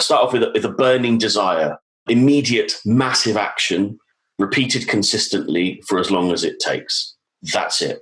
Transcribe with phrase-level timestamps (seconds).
[0.00, 1.78] start off with a, with a burning desire,
[2.08, 3.98] immediate, massive action,
[4.38, 7.16] repeated consistently for as long as it takes.
[7.42, 8.00] That's it.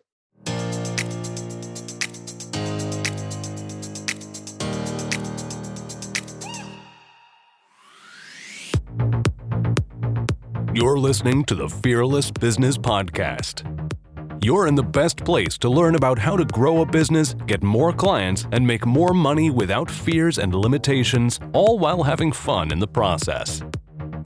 [10.74, 13.64] You're listening to the Fearless Business Podcast.
[14.42, 17.92] You're in the best place to learn about how to grow a business, get more
[17.92, 22.86] clients, and make more money without fears and limitations, all while having fun in the
[22.86, 23.62] process.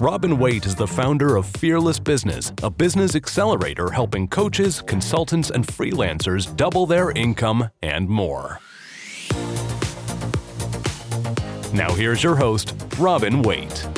[0.01, 5.67] Robin Waite is the founder of Fearless Business, a business accelerator helping coaches, consultants, and
[5.67, 8.59] freelancers double their income and more.
[11.73, 13.89] Now, here's your host, Robin Waite.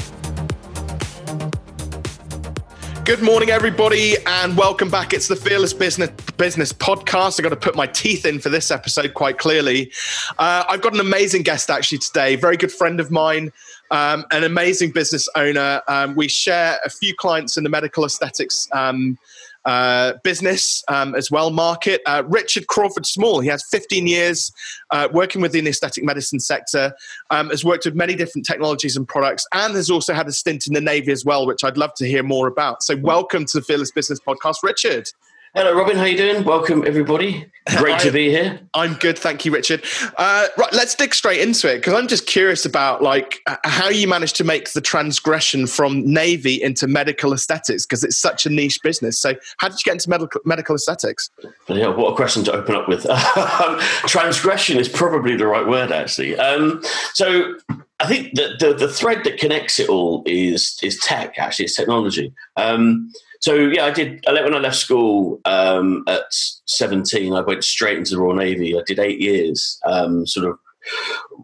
[3.04, 5.12] Good morning, everybody, and welcome back.
[5.12, 7.40] It's the Fearless Business Business Podcast.
[7.40, 9.90] I've got to put my teeth in for this episode quite clearly.
[10.38, 13.52] Uh, I've got an amazing guest actually today, very good friend of mine,
[13.90, 15.82] um, an amazing business owner.
[15.88, 19.18] Um, we share a few clients in the medical aesthetics um,
[19.64, 22.00] uh, business um, as well, market.
[22.06, 24.52] Uh, Richard Crawford Small, he has 15 years
[24.90, 26.92] uh, working within the aesthetic medicine sector,
[27.30, 30.66] um, has worked with many different technologies and products, and has also had a stint
[30.66, 32.82] in the Navy as well, which I'd love to hear more about.
[32.82, 35.08] So, welcome to the Fearless Business Podcast, Richard.
[35.54, 35.98] Hello, Robin.
[35.98, 36.44] How you doing?
[36.44, 37.44] Welcome, everybody.
[37.76, 38.58] Great to be here.
[38.72, 39.84] I'm good, thank you, Richard.
[40.16, 44.08] Uh, right, let's dig straight into it because I'm just curious about like how you
[44.08, 48.78] managed to make the transgression from navy into medical aesthetics because it's such a niche
[48.82, 49.20] business.
[49.20, 51.28] So, how did you get into medical medical aesthetics?
[51.68, 53.02] Yeah, what a question to open up with.
[54.06, 56.34] transgression is probably the right word, actually.
[56.38, 57.56] Um, so,
[58.00, 61.38] I think the, the, the thread that connects it all is is tech.
[61.38, 62.32] Actually, it's technology.
[62.56, 63.12] Um,
[63.42, 64.24] so yeah, I did.
[64.26, 68.36] I left When I left school um, at seventeen, I went straight into the Royal
[68.36, 68.78] Navy.
[68.78, 70.58] I did eight years, um, sort of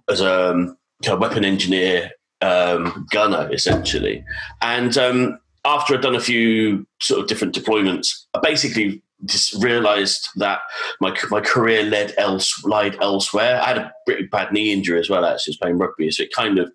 [0.09, 4.25] as a um, kind of weapon engineer, um, gunner, essentially.
[4.63, 10.29] And um, after I'd done a few sort of different deployments, I basically just realised
[10.37, 10.61] that
[11.01, 13.61] my my career led else lied elsewhere.
[13.61, 15.25] I had a pretty bad knee injury as well.
[15.25, 16.71] Actually, I was playing rugby, so it kind of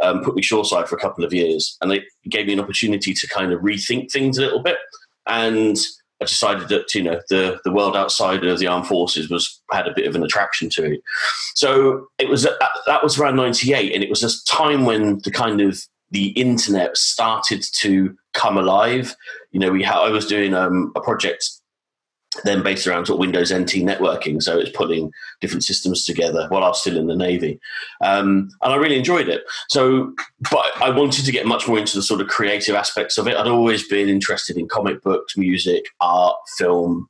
[0.00, 3.14] um, put me shoreside for a couple of years, and they gave me an opportunity
[3.14, 4.78] to kind of rethink things a little bit.
[5.26, 5.76] And
[6.20, 9.86] I decided that you know the the world outside of the armed forces was had
[9.86, 11.00] a bit of an attraction to it.
[11.54, 15.60] So it was that was around '98, and it was a time when the kind
[15.60, 19.14] of the internet started to come alive.
[19.52, 21.48] You know, we ha- I was doing um, a project
[22.44, 24.42] then based around sort of Windows NT networking.
[24.42, 27.58] So it's putting different systems together while I was still in the Navy.
[28.02, 29.42] Um, and I really enjoyed it.
[29.68, 30.12] So,
[30.50, 33.36] but I wanted to get much more into the sort of creative aspects of it.
[33.36, 37.08] I'd always been interested in comic books, music, art, film,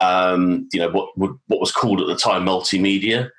[0.00, 3.30] um, you know, what, what was called at the time multimedia.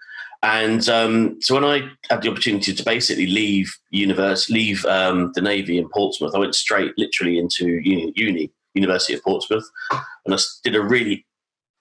[0.42, 5.42] And um, so when I had the opportunity to basically leave university, leave um, the
[5.42, 9.70] Navy in Portsmouth, I went straight literally into uni, uni University of Portsmouth,
[10.26, 11.26] and I did a really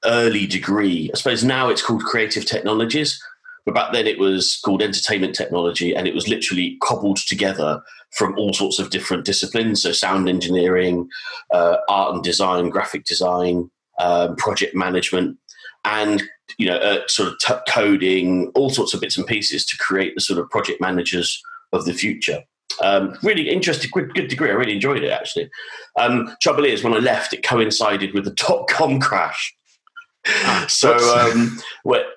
[0.05, 1.11] early degree.
[1.13, 3.21] I suppose now it's called Creative Technologies,
[3.65, 7.83] but back then it was called Entertainment Technology, and it was literally cobbled together
[8.13, 9.83] from all sorts of different disciplines.
[9.83, 11.09] So sound engineering,
[11.53, 15.37] uh, art and design, graphic design, um, project management,
[15.85, 16.23] and
[16.57, 20.15] you know, uh, sort of t- coding, all sorts of bits and pieces to create
[20.15, 21.43] the sort of project managers
[21.73, 22.43] of the future.
[22.83, 24.51] Um, really interesting, good, good, degree.
[24.51, 25.51] I really enjoyed it actually.
[25.97, 29.55] Um, trouble is, when I left, it coincided with the dot com crash.
[30.27, 31.59] Ah, so um,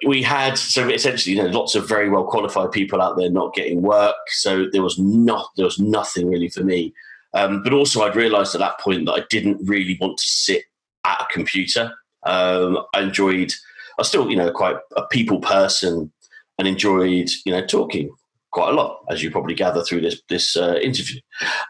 [0.06, 3.53] we had so essentially you know, lots of very well qualified people out there not
[3.53, 4.16] getting work.
[4.28, 6.94] So there was not there was nothing really for me.
[7.34, 10.63] Um, but also, I'd realised at that point that I didn't really want to sit
[11.06, 11.94] at a computer.
[12.23, 13.51] Um, I enjoyed.
[13.97, 16.11] I was still you know quite a people person
[16.59, 18.11] and enjoyed you know talking
[18.51, 21.19] quite a lot, as you probably gather through this this uh, interview.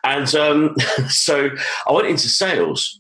[0.03, 0.75] And um,
[1.08, 1.50] so
[1.88, 3.00] I went into sales,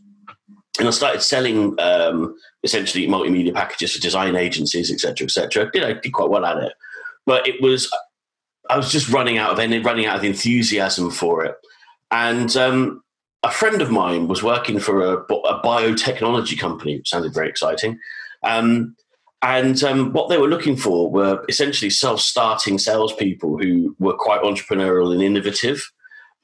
[0.79, 5.69] and I started selling um, essentially multimedia packages for design agencies, etc., etc.
[5.71, 6.73] Did I did quite well at it,
[7.25, 7.91] but it was
[8.69, 11.55] I was just running out of running out of enthusiasm for it,
[12.09, 12.55] and.
[12.55, 13.03] Um,
[13.43, 17.97] a friend of mine was working for a, a biotechnology company, which sounded very exciting.
[18.43, 18.95] Um,
[19.43, 24.43] and um, what they were looking for were essentially self starting salespeople who were quite
[24.43, 25.91] entrepreneurial and innovative.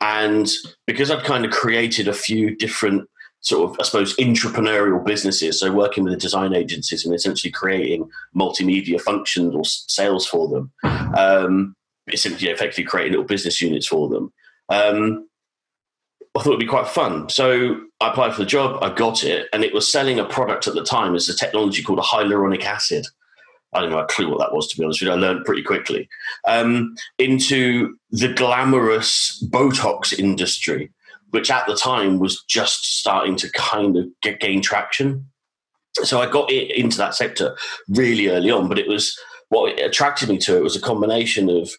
[0.02, 0.50] And
[0.86, 3.08] because I'd kind of created a few different
[3.42, 8.10] sort of, I suppose, entrepreneurial businesses, so working with the design agencies and essentially creating
[8.36, 10.72] multimedia functions or sales for them,
[11.18, 11.76] um,
[12.12, 14.34] essentially effectively creating little business units for them.
[14.70, 15.27] Um,
[16.38, 17.30] I thought it'd be quite fun.
[17.30, 20.68] So I applied for the job, I got it, and it was selling a product
[20.68, 23.08] at the time It's a technology called a hyaluronic acid.
[23.74, 25.14] I didn't have a clue what that was, to be honest with you.
[25.14, 26.08] I learned pretty quickly.
[26.48, 30.92] Um, into the glamorous Botox industry,
[31.32, 35.26] which at the time was just starting to kind of get, gain traction.
[36.04, 37.58] So I got into that sector
[37.90, 39.18] really early on, but it was
[39.50, 41.72] what attracted me to it was a combination of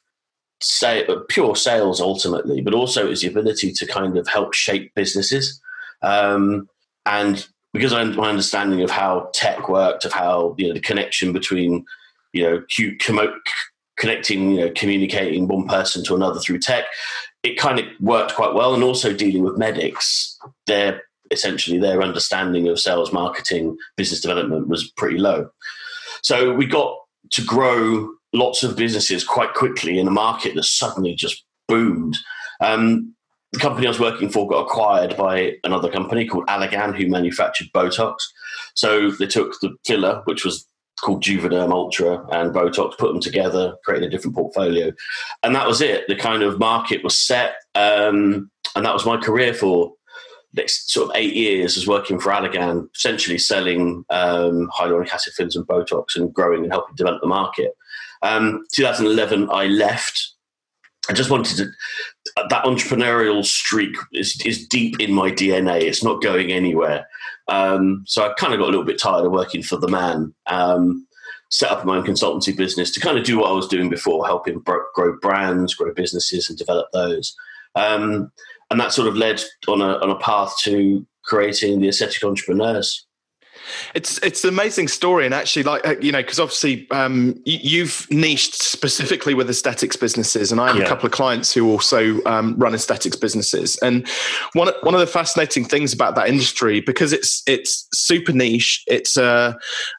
[0.61, 5.61] say, pure sales ultimately, but also was the ability to kind of help shape businesses.
[6.03, 6.69] Um,
[7.07, 11.33] and because I, my understanding of how tech worked, of how you know the connection
[11.33, 11.85] between
[12.33, 12.63] you know
[13.99, 16.85] connecting, you know, communicating one person to another through tech,
[17.43, 18.75] it kind of worked quite well.
[18.75, 24.91] And also dealing with medics, their essentially their understanding of sales, marketing, business development was
[24.93, 25.51] pretty low.
[26.23, 26.97] So we got
[27.33, 32.17] to grow lots of businesses quite quickly in a market that suddenly just boomed.
[32.61, 33.15] Um,
[33.53, 37.69] the company I was working for got acquired by another company called Allergan, who manufactured
[37.75, 38.17] Botox.
[38.75, 40.67] So they took the filler, which was
[41.01, 44.93] called Juvederm Ultra and Botox, put them together, created a different portfolio,
[45.43, 46.07] and that was it.
[46.09, 49.93] The kind of market was set, um, and that was my career for
[50.55, 51.77] next sort of eight years.
[51.77, 56.73] Was working for Allergan, essentially selling um, hyaluronic acid fillers and Botox, and growing and
[56.73, 57.73] helping develop the market.
[58.23, 60.35] Um, 2011, I left.
[61.09, 61.71] I just wanted to.
[62.51, 65.83] That entrepreneurial streak is, is deep in my DNA.
[65.83, 67.07] It's not going anywhere.
[67.49, 70.35] Um, so I kind of got a little bit tired of working for the man.
[70.47, 71.07] Um,
[71.51, 74.27] set up my own consultancy business to kind of do what I was doing before,
[74.27, 77.35] helping bro- grow brands, grow businesses, and develop those.
[77.75, 78.31] Um,
[78.71, 83.07] and that sort of led on a on a path to creating the aesthetic entrepreneurs.
[83.95, 88.07] It's it's an amazing story, and actually, like uh, you know, because obviously um, you've
[88.11, 90.85] niched specifically with aesthetics businesses, and I have yeah.
[90.85, 93.79] a couple of clients who also um, run aesthetics businesses.
[93.79, 94.07] And
[94.53, 99.17] one one of the fascinating things about that industry, because it's it's super niche, it's
[99.17, 99.53] a uh,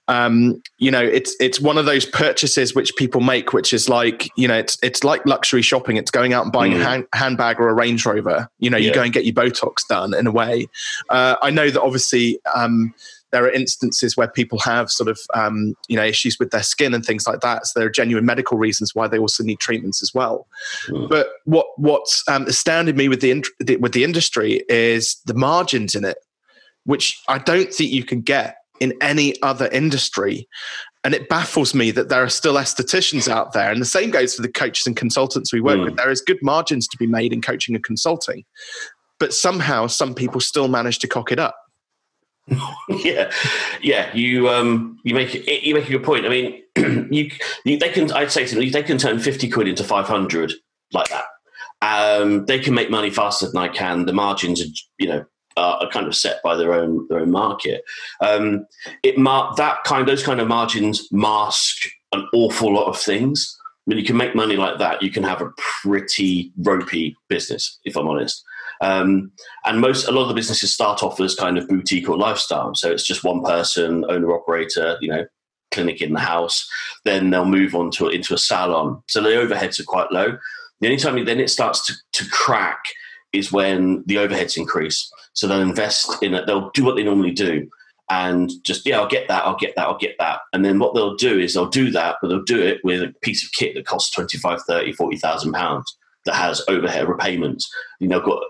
[0.07, 4.29] um, you know, it's it's one of those purchases which people make, which is like
[4.35, 5.97] you know, it's it's like luxury shopping.
[5.97, 6.81] It's going out and buying mm.
[6.81, 8.49] a hand, handbag or a Range Rover.
[8.59, 8.87] You know, yeah.
[8.87, 10.67] you go and get your Botox done in a way.
[11.09, 12.39] Uh, I know that obviously.
[12.55, 12.93] Um,
[13.31, 16.93] there are instances where people have sort of um, you know issues with their skin
[16.93, 17.67] and things like that.
[17.67, 20.47] So there are genuine medical reasons why they also need treatments as well.
[20.87, 21.09] Mm.
[21.09, 23.43] But what what's um, astounded me with the
[23.79, 26.17] with the industry is the margins in it,
[26.85, 30.47] which I don't think you can get in any other industry.
[31.03, 33.71] And it baffles me that there are still estheticians out there.
[33.71, 35.85] And the same goes for the coaches and consultants we work mm.
[35.85, 35.95] with.
[35.95, 38.43] There is good margins to be made in coaching and consulting.
[39.17, 41.55] But somehow some people still manage to cock it up.
[42.89, 43.31] yeah,
[43.81, 44.13] yeah.
[44.15, 46.25] You um, you make you make a good point.
[46.25, 46.63] I mean,
[47.11, 47.31] you,
[47.65, 48.11] you, they can.
[48.11, 50.53] I'd say to them, they can turn fifty quid into five hundred
[50.93, 51.25] like that.
[51.81, 54.05] Um, they can make money faster than I can.
[54.05, 54.65] The margins, are,
[54.97, 55.25] you know,
[55.57, 57.83] are, kind of set by their own their own market.
[58.21, 58.65] Um,
[59.03, 61.77] it mar- that kind those kind of margins mask
[62.11, 63.55] an awful lot of things.
[63.87, 65.01] I mean, you can make money like that.
[65.01, 68.43] You can have a pretty ropey business, if I'm honest.
[68.81, 69.31] Um,
[69.65, 72.75] and most a lot of the businesses start off as kind of boutique or lifestyle.
[72.75, 75.25] So it's just one person, owner operator, you know,
[75.71, 76.67] clinic in the house.
[77.05, 79.03] Then they'll move on to into a salon.
[79.07, 80.37] So the overheads are quite low.
[80.79, 82.83] The only time then it starts to, to crack
[83.33, 85.11] is when the overheads increase.
[85.33, 86.47] So they'll invest in it.
[86.47, 87.69] They'll do what they normally do
[88.09, 90.93] and just yeah i'll get that i'll get that i'll get that and then what
[90.93, 93.75] they'll do is they'll do that but they'll do it with a piece of kit
[93.75, 98.41] that costs 25 30 40,000 pounds that has overhead repayments you know got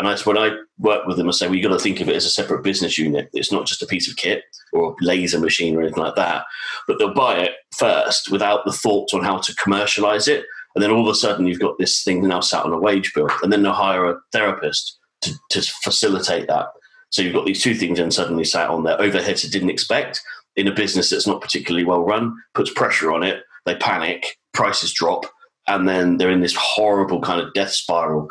[0.00, 2.08] and I, when I work with them, I say, well, you've got to think of
[2.08, 3.28] it as a separate business unit.
[3.34, 6.46] It's not just a piece of kit or a laser machine or anything like that.
[6.88, 10.46] But they'll buy it first without the thoughts on how to commercialize it.
[10.74, 13.12] And then all of a sudden, you've got this thing now sat on a wage
[13.14, 13.28] bill.
[13.42, 16.68] And then they'll hire a therapist to, to facilitate that.
[17.10, 20.22] So you've got these two things and suddenly sat on their overheads they didn't expect
[20.56, 24.94] in a business that's not particularly well run, puts pressure on it, they panic, prices
[24.94, 25.26] drop,
[25.68, 28.30] and then they're in this horrible kind of death spiral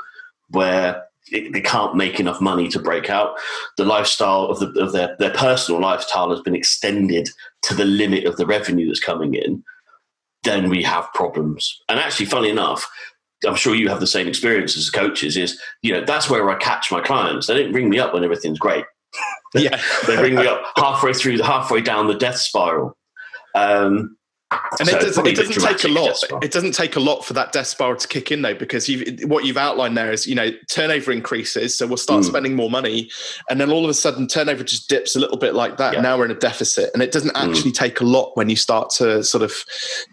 [0.49, 3.35] where they can't make enough money to break out.
[3.77, 7.29] The lifestyle of, the, of their, their personal lifestyle has been extended
[7.63, 9.63] to the limit of the revenue that's coming in.
[10.43, 11.81] Then we have problems.
[11.89, 12.89] And actually, funny enough,
[13.45, 15.37] I'm sure you have the same experience as coaches.
[15.37, 17.47] Is you know that's where I catch my clients.
[17.47, 18.85] They don't ring me up when everything's great.
[19.53, 22.97] Yeah, they ring me up halfway through, halfway down the death spiral.
[23.55, 24.17] Um,
[24.51, 26.23] and so it doesn't, it doesn't take a lot.
[26.41, 29.21] It doesn't take a lot for that death spiral to kick in, though, because you've,
[29.29, 32.27] what you've outlined there is, you know, turnover increases, so we'll start mm.
[32.27, 33.09] spending more money,
[33.49, 35.93] and then all of a sudden, turnover just dips a little bit like that.
[35.93, 36.01] Yeah.
[36.01, 37.49] Now we're in a deficit, and it doesn't hmm.
[37.49, 37.75] actually mm.
[37.75, 39.53] take a lot when you start to sort of,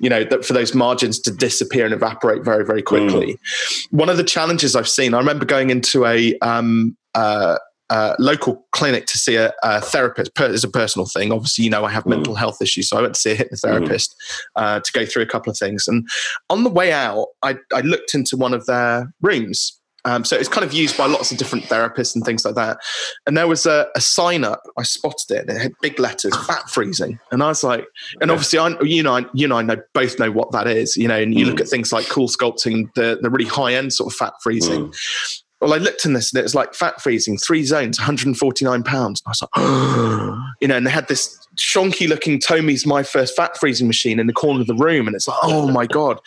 [0.01, 3.35] you know, for those margins to disappear and evaporate very, very quickly.
[3.35, 3.93] Mm.
[3.93, 7.57] One of the challenges I've seen, I remember going into a um, uh,
[7.91, 11.33] uh, local clinic to see a, a therapist per, as a personal thing.
[11.33, 12.11] Obviously, you know, I have mm.
[12.11, 14.11] mental health issues, so I went to see a hypnotherapist
[14.57, 14.83] mm.
[14.83, 15.87] to go through a couple of things.
[15.89, 16.09] And
[16.51, 20.49] on the way out, I, I looked into one of their rooms um, so it's
[20.49, 22.79] kind of used by lots of different therapists and things like that.
[23.27, 24.63] And there was a, a sign up.
[24.79, 25.51] I spotted it.
[25.51, 27.85] It had big letters, fat freezing, and I was like,
[28.21, 30.97] and obviously, I, you know, I, you know, I know both know what that is.
[30.97, 31.49] You know, and you mm.
[31.49, 34.87] look at things like CoolSculpting, the the really high end sort of fat freezing.
[34.87, 35.43] Mm.
[35.67, 39.23] Well, I looked in this and it was like fat freezing, three zones, 149 pounds.
[39.27, 40.47] I was like, oh.
[40.61, 44.27] you know, and they had this shonky looking Tomi's My First Fat Freezing machine in
[44.27, 45.07] the corner of the room.
[45.07, 46.21] And it's like, oh my God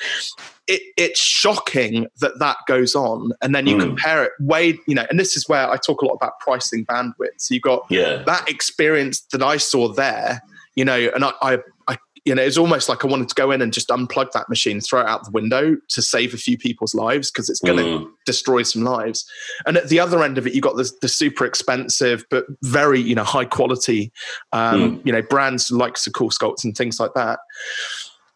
[0.69, 3.81] it, it's shocking that that goes on and then you mm.
[3.81, 6.85] compare it way you know and this is where i talk a lot about pricing
[6.85, 8.17] bandwidth so you've got yeah.
[8.27, 10.41] that experience that i saw there
[10.75, 11.57] you know and I, I
[12.25, 14.81] you know, it's almost like I wanted to go in and just unplug that machine,
[14.81, 17.83] throw it out the window to save a few people's lives because it's going to
[17.83, 18.11] mm.
[18.25, 19.25] destroy some lives.
[19.65, 22.99] And at the other end of it, you got the, the super expensive but very,
[22.99, 24.11] you know, high quality,
[24.51, 25.05] um, mm.
[25.05, 27.39] you know, brands like CoolSculpt and things like that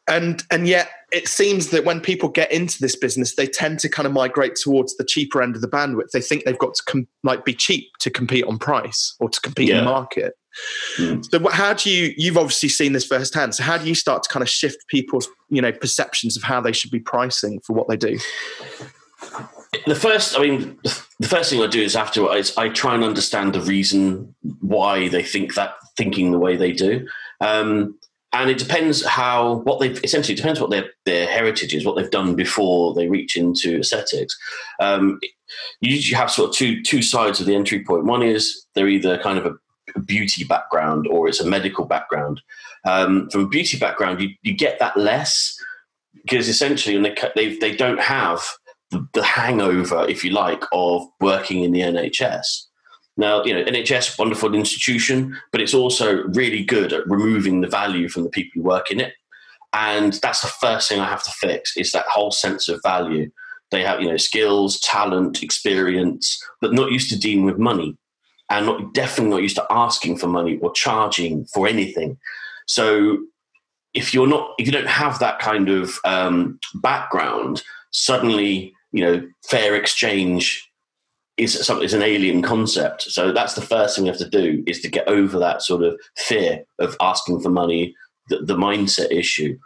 [0.08, 3.90] and and yet it seems that when people get into this business they tend to
[3.90, 6.84] kind of migrate towards the cheaper end of the bandwidth they think they've got to
[6.86, 9.80] com- like be cheap to compete on price or to compete yeah.
[9.80, 10.34] in the market
[10.98, 11.26] mm.
[11.30, 14.30] so how do you you've obviously seen this firsthand so how do you start to
[14.30, 17.88] kind of shift people's you know perceptions of how they should be pricing for what
[17.88, 18.18] they do
[19.86, 20.78] the first i mean
[21.20, 25.24] the first thing i do is afterwards i try and understand the reason why they
[25.24, 27.08] think that thinking the way they do
[27.42, 27.96] um,
[28.34, 32.10] and it depends how what they've essentially depends what their their heritage is, what they've
[32.10, 34.38] done before they reach into aesthetics.
[34.80, 35.20] Um,
[35.82, 38.06] you usually have sort of two two sides of the entry point.
[38.06, 39.54] One is they're either kind of a
[40.02, 42.42] beauty background or it's a medical background.
[42.86, 45.56] Um, from a beauty background, you, you get that less
[46.14, 48.42] because essentially they they they don't have
[48.92, 52.66] the, the hangover, if you like, of working in the NHS.
[53.18, 58.10] Now, you know, NHS, wonderful institution, but it's also really good at removing the value
[58.10, 59.14] from the people who work in it.
[59.74, 63.32] And that's the first thing I have to fix is that whole sense of value.
[63.72, 67.98] They have, you know, skills, talent, experience, but not used to dealing with money
[68.50, 72.18] and not definitely not used to asking for money or charging for anything.
[72.68, 73.18] So
[73.94, 79.28] if you're not, if you don't have that kind of um, background, suddenly, you know,
[79.48, 80.70] fair exchange
[81.38, 83.04] is something is an alien concept.
[83.04, 85.84] So that's the first thing we have to do is to get over that sort
[85.84, 87.96] of fear of asking for money,
[88.30, 89.58] the, the mindset issue.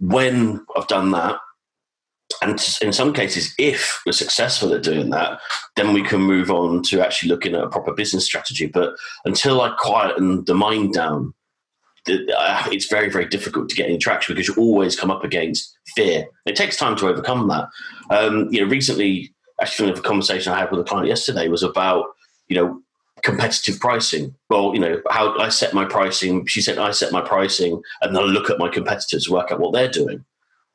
[0.00, 1.36] When I've done that,
[2.40, 5.40] and in some cases, if we're successful at doing that,
[5.76, 8.66] then we can move on to actually looking at a proper business strategy.
[8.66, 11.34] But until I quieten the mind down,
[12.06, 16.26] it's very, very difficult to get any traction because you always come up against fear.
[16.46, 17.68] It takes time to overcome that.
[18.10, 22.06] Um, you know, recently actually, the conversation I had with a client yesterday was about,
[22.48, 22.82] you know,
[23.22, 24.34] competitive pricing.
[24.50, 26.46] Well, you know, how I set my pricing.
[26.46, 29.60] She said I set my pricing, and then I look at my competitors, work out
[29.60, 30.24] what they're doing.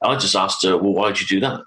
[0.01, 1.62] I just asked her, well, why did you do that?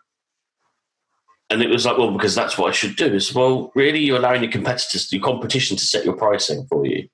[1.51, 3.13] And it was like, well, because that's what I should do.
[3.13, 7.09] Is well, really, you're allowing your competitors, your competition, to set your pricing for you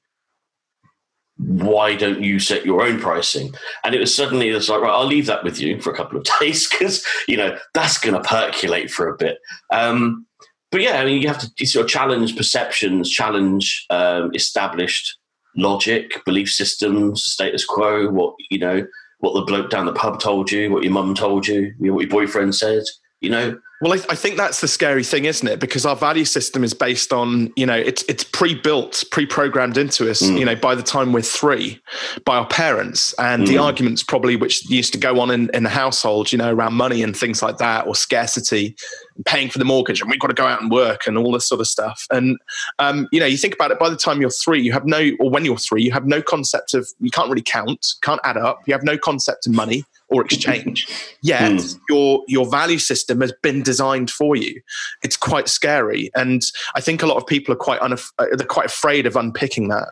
[1.39, 3.55] why don't you set your own pricing?
[3.85, 6.19] And it was suddenly it's like, right, I'll leave that with you for a couple
[6.19, 9.39] of days because you know that's going to percolate for a bit.
[9.73, 10.27] Um,
[10.73, 15.17] but yeah, I mean, you have to sort of challenge perceptions, challenge um, established
[15.57, 18.11] logic, belief systems, status quo.
[18.11, 18.87] What you know,
[19.27, 22.09] what the bloke down the pub told you, what your mum told you, what your
[22.09, 22.85] boyfriend said.
[23.21, 25.61] You know, well, I, I, think that's the scary thing, isn't it?
[25.61, 30.23] Because our value system is based on, you know, it's it's pre-built, pre-programmed into us,
[30.23, 30.39] mm.
[30.39, 31.81] you know, by the time we're three,
[32.25, 33.15] by our parents.
[33.19, 33.49] And mm.
[33.49, 36.75] the arguments probably which used to go on in, in the household, you know, around
[36.75, 38.77] money and things like that, or scarcity,
[39.25, 41.49] paying for the mortgage, and we've got to go out and work and all this
[41.49, 42.07] sort of stuff.
[42.11, 42.39] And
[42.79, 45.11] um, you know, you think about it, by the time you're three, you have no,
[45.21, 48.37] or when you're three, you have no concept of you can't really count, can't add
[48.37, 50.89] up, you have no concept of money or exchange.
[51.23, 51.79] Yet mm.
[51.89, 54.61] your your value system has been designed for you.
[55.03, 56.43] It's quite scary, and
[56.75, 59.69] I think a lot of people are quite unaf- uh, they're quite afraid of unpicking
[59.69, 59.89] that.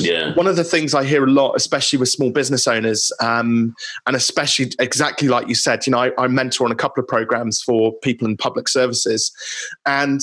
[0.00, 0.34] Yeah.
[0.34, 3.74] One of the things I hear a lot, especially with small business owners, um,
[4.06, 7.08] and especially exactly like you said, you know, I, I mentor on a couple of
[7.08, 9.32] programs for people in public services,
[9.86, 10.20] and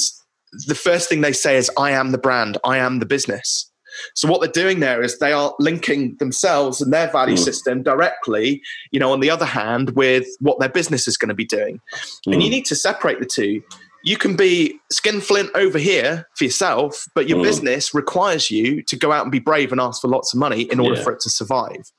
[0.68, 2.58] the first thing they say is, "I am the brand.
[2.64, 3.70] I am the business."
[4.14, 7.44] So what they're doing there is they are linking themselves and their value mm.
[7.44, 11.36] system directly, you know, on the other hand, with what their business is going to
[11.36, 11.80] be doing.
[12.28, 12.34] Mm.
[12.34, 12.54] And you mm.
[12.54, 13.62] need to separate the two.
[14.06, 17.44] You can be skinflint over here for yourself, but your mm.
[17.44, 20.62] business requires you to go out and be brave and ask for lots of money
[20.72, 21.04] in order yeah.
[21.04, 21.92] for it to survive.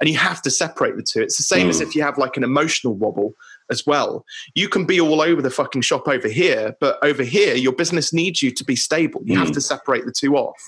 [0.00, 1.22] And you have to separate the two.
[1.22, 1.82] It's the same as mm.
[1.82, 3.34] if you have like an emotional wobble
[3.70, 4.24] as well.
[4.56, 8.12] You can be all over the fucking shop over here, but over here, your business
[8.12, 9.22] needs you to be stable.
[9.24, 9.38] You mm.
[9.38, 10.60] have to separate the two off.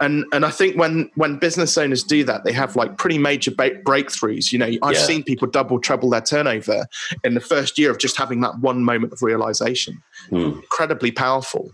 [0.00, 3.50] And and I think when when business owners do that, they have like pretty major
[3.50, 4.52] ba- breakthroughs.
[4.52, 5.02] You know, I've yeah.
[5.02, 6.86] seen people double, treble their turnover
[7.24, 10.00] in the first year of just having that one moment of realization.
[10.30, 10.54] Mm.
[10.54, 11.70] Incredibly powerful.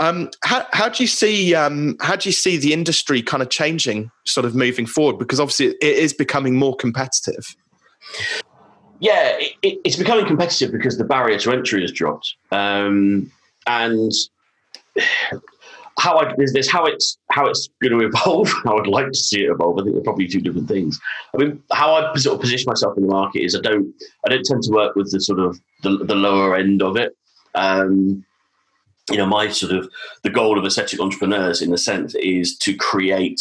[0.00, 3.50] Um, how, how do you see um, how do you see the industry kind of
[3.50, 5.18] changing, sort of moving forward?
[5.18, 7.54] Because obviously it is becoming more competitive.
[8.98, 13.30] Yeah, it, it's becoming competitive because the barrier to entry has dropped, um,
[13.66, 14.12] and
[15.98, 18.52] how I there's, how it's how it's going to evolve.
[18.66, 19.78] I would like to see it evolve.
[19.78, 21.00] I think they're probably two different things.
[21.34, 23.94] I mean, how I sort of position myself in the market is I don't
[24.26, 27.16] I don't tend to work with the sort of the, the lower end of it.
[27.54, 28.24] Um,
[29.10, 29.88] you know, my sort of
[30.22, 33.40] the goal of aesthetic entrepreneurs, in a sense, is to create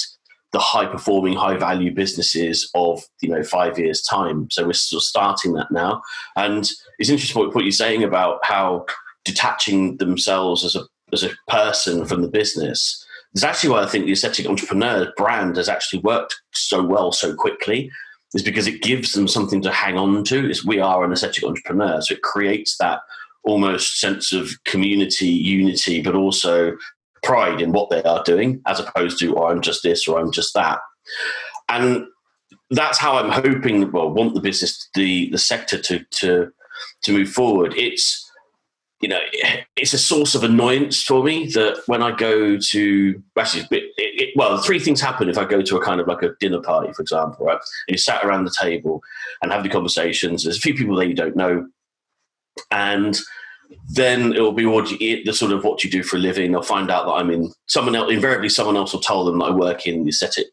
[0.52, 4.50] the high performing, high value businesses of you know five years time.
[4.52, 6.02] So we're still starting that now,
[6.36, 6.70] and
[7.00, 8.86] it's interesting what you're saying about how
[9.26, 10.84] detaching themselves as a
[11.14, 13.06] as a person from the business.
[13.34, 17.36] That's actually why I think the aesthetic entrepreneur brand has actually worked so well so
[17.36, 17.90] quickly.
[18.36, 20.50] Is because it gives them something to hang on to.
[20.50, 23.00] Is we are an aesthetic entrepreneur, so it creates that
[23.44, 26.76] almost sense of community unity, but also
[27.22, 30.32] pride in what they are doing, as opposed to, oh, I'm just this or I'm
[30.32, 30.80] just that.
[31.70, 32.06] And
[32.70, 36.52] that's how I'm hoping, well, want the business, the the sector to to
[37.04, 37.74] to move forward.
[37.78, 38.23] It's
[39.04, 39.20] you know,
[39.76, 44.30] it's a source of annoyance for me that when I go to actually, it, it,
[44.38, 46.94] well, three things happen if I go to a kind of like a dinner party,
[46.94, 47.60] for example, right?
[47.88, 49.04] And you sat around the table
[49.42, 50.46] and have the conversations.
[50.46, 51.68] There's a few people there you don't know,
[52.72, 53.20] and
[53.90, 56.54] then it will be what you, the sort of what you do for a living.
[56.54, 58.10] They'll find out that I'm in someone else.
[58.10, 60.48] Invariably, someone else will tell them that I work in the aesthetic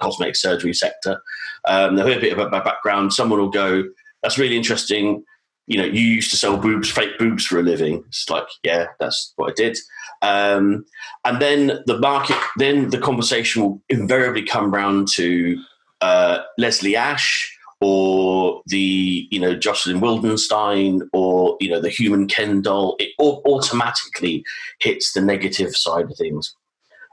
[0.00, 1.20] cosmetic surgery sector.
[1.66, 3.12] Um, they'll hear a bit about my background.
[3.12, 3.82] Someone will go,
[4.22, 5.24] "That's really interesting."
[5.68, 8.02] You know, you used to sell boobs, fake boobs for a living.
[8.08, 9.78] It's like, yeah, that's what I did.
[10.22, 10.84] Um,
[11.24, 15.62] and then the market, then the conversation will invariably come round to
[16.00, 22.60] uh, Leslie Ash or the you know Jocelyn Wildenstein or you know the human Ken
[22.62, 24.44] doll, it automatically
[24.80, 26.54] hits the negative side of things,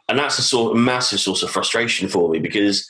[0.09, 2.89] and that's a sort of massive source of frustration for me because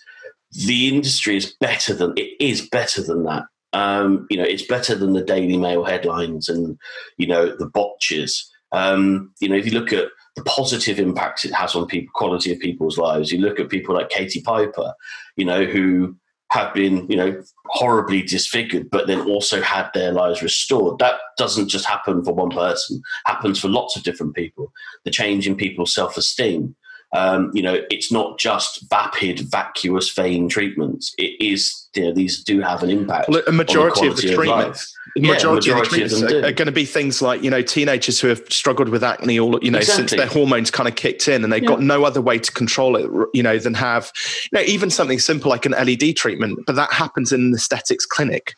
[0.52, 3.44] the industry is better than it is better than that.
[3.76, 6.78] Um, you know, it's better than the Daily Mail headlines and
[7.18, 8.50] you know the botches.
[8.72, 10.08] Um, you know, if you look at
[10.38, 13.94] the positive impacts it has on people, quality of people's lives, you look at people
[13.94, 14.94] like Katie Piper,
[15.36, 16.16] you know, who
[16.52, 20.98] have been, you know, horribly disfigured, but then also had their lives restored.
[21.00, 24.72] That doesn't just happen for one person; happens for lots of different people.
[25.04, 26.78] The change in people's self-esteem.
[27.16, 31.14] Um, you know, it's not just vapid, vacuous vain treatments.
[31.18, 33.30] It is, you know, these do have an impact.
[33.30, 36.52] Well, a majority of the treatments the majority, yeah, majority of the treatments are, are,
[36.52, 39.72] going to be things like you know teenagers who have struggled with acne all you
[39.72, 40.08] know exactly.
[40.10, 41.70] since their hormones kind of kicked in and they've yeah.
[41.70, 44.12] got no other way to control it you know than have
[44.52, 48.06] you know even something simple like an LED treatment but that happens in an aesthetics
[48.06, 48.56] clinic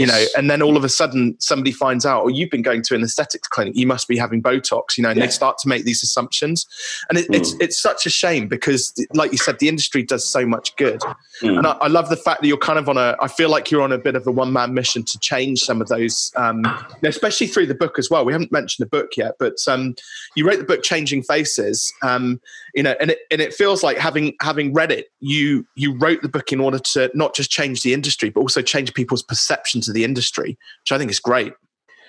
[0.00, 2.82] you know and then all of a sudden somebody finds out oh you've been going
[2.82, 5.26] to an aesthetics clinic you must be having botox you know and yeah.
[5.26, 6.66] they start to make these assumptions
[7.08, 7.36] and it, mm.
[7.36, 11.00] it's it's such a shame because like you said the industry does so much good
[11.42, 11.56] mm.
[11.56, 13.70] and I, I, love the fact that you're kind of on a i feel like
[13.70, 16.62] you're on a bit of a one-man mission to change some of those um,
[17.02, 19.94] especially through the book as well we haven't mentioned the book yet but um,
[20.34, 22.40] you wrote the book changing faces um,
[22.74, 26.22] you know and it, and it feels like having having read it you you wrote
[26.22, 29.89] the book in order to not just change the industry but also change people's perceptions
[29.92, 31.52] the industry which i think is great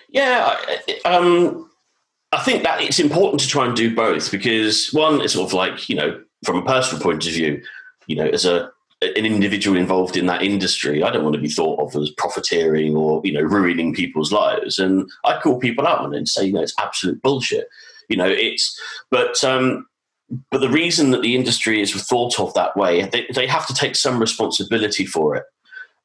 [0.10, 0.58] yeah
[1.06, 1.70] um,
[2.32, 5.54] i think that it's important to try and do both because one is sort of
[5.54, 7.62] like you know from a personal point of view
[8.08, 11.50] you know as a an individual involved in that industry, I don't want to be
[11.50, 14.78] thought of as profiteering or you know ruining people's lives.
[14.78, 17.68] And I call people out on it and say, you know, it's absolute bullshit.
[18.10, 19.88] You know, it's but um,
[20.52, 23.74] but the reason that the industry is thought of that way, they, they have to
[23.74, 25.46] take some responsibility for it.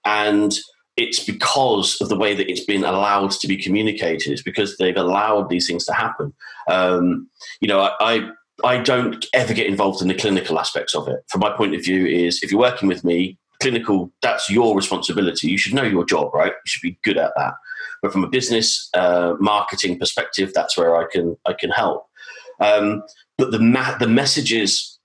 [0.05, 0.57] And
[0.97, 4.33] it's because of the way that it's been allowed to be communicated.
[4.33, 6.33] It's because they've allowed these things to happen.
[6.69, 7.29] Um,
[7.61, 8.31] you know, I, I,
[8.65, 11.23] I don't ever get involved in the clinical aspects of it.
[11.29, 15.49] From my point of view, is if you're working with me, clinical, that's your responsibility.
[15.49, 16.53] You should know your job, right?
[16.53, 17.55] You should be good at that.
[18.03, 22.07] But from a business uh, marketing perspective, that's where I can I can help.
[22.61, 23.03] Um,
[23.37, 24.99] but the ma- the messages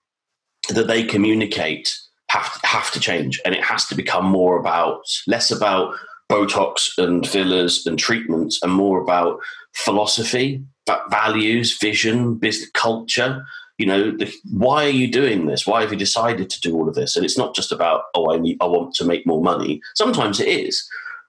[0.70, 1.94] that they communicate
[2.32, 5.96] have have to change, and it has to become more about less about
[6.30, 9.40] Botox and fillers and treatments, and more about
[9.74, 10.64] philosophy,
[11.10, 13.44] values, vision, business culture.
[13.78, 15.66] You know, the, why are you doing this?
[15.66, 17.16] Why have you decided to do all of this?
[17.16, 19.82] And it's not just about oh, I need, I want to make more money.
[19.96, 20.88] Sometimes it is,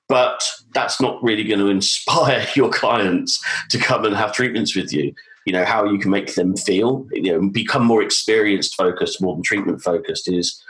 [0.08, 0.40] but
[0.72, 5.12] that's not really going to inspire your clients to come and have treatments with you.
[5.46, 7.08] You know how you can make them feel.
[7.10, 10.62] You know, become more experienced focused more than treatment focused is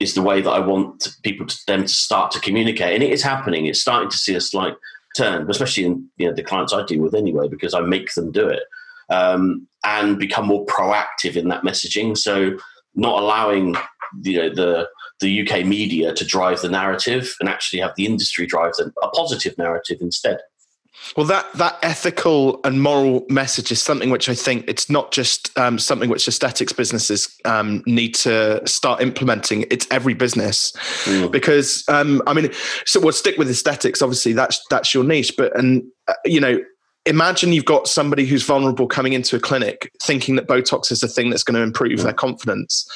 [0.00, 3.12] is the way that I want people to them to start to communicate, and it
[3.12, 3.66] is happening.
[3.66, 4.74] It's starting to see a slight
[5.16, 8.30] turn, especially in you know the clients I deal with anyway, because I make them
[8.30, 8.62] do it
[9.10, 12.16] um, and become more proactive in that messaging.
[12.16, 12.56] So
[12.94, 13.76] not allowing
[14.22, 14.88] you know the
[15.20, 19.08] the UK media to drive the narrative and actually have the industry drive the, a
[19.10, 20.38] positive narrative instead.
[21.16, 25.56] Well, that that ethical and moral message is something which I think it's not just
[25.58, 29.64] um, something which aesthetics businesses um, need to start implementing.
[29.70, 30.72] It's every business
[31.04, 31.30] mm.
[31.30, 32.50] because um, I mean,
[32.84, 34.02] so we'll stick with aesthetics.
[34.02, 36.58] Obviously, that's that's your niche, but and uh, you know,
[37.06, 41.08] imagine you've got somebody who's vulnerable coming into a clinic thinking that Botox is the
[41.08, 42.02] thing that's going to improve mm.
[42.02, 42.86] their confidence.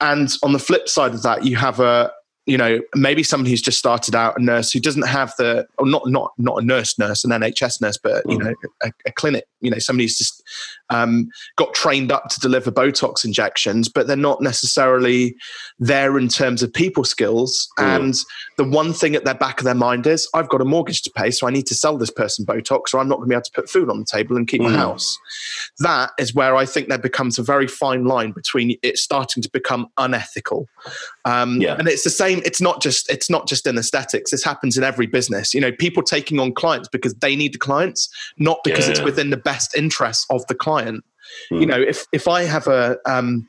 [0.00, 2.10] And on the flip side of that, you have a,
[2.50, 5.86] you know maybe somebody who's just started out a nurse who doesn't have the or
[5.86, 8.44] not not not a nurse nurse an nhs nurse but you mm.
[8.44, 10.42] know a, a, clinic you know somebody who's just
[10.88, 15.36] um, got trained up to deliver botox injections but they're not necessarily
[15.78, 17.84] there in terms of people skills mm.
[17.84, 18.16] and
[18.56, 21.10] the one thing at their back of their mind is i've got a mortgage to
[21.14, 23.34] pay so i need to sell this person botox or i'm not going to be
[23.36, 24.72] able to put food on the table and keep mm.
[24.72, 25.16] my house
[25.78, 29.50] that is where i think there becomes a very fine line between it starting to
[29.50, 30.66] become unethical
[31.24, 31.76] um, yeah.
[31.78, 34.30] and it's the same it's not just it's not just in aesthetics.
[34.30, 35.54] This happens in every business.
[35.54, 38.92] You know, people taking on clients because they need the clients, not because yeah.
[38.92, 41.04] it's within the best interests of the client.
[41.52, 41.60] Mm.
[41.60, 43.46] You know, if if I have a um,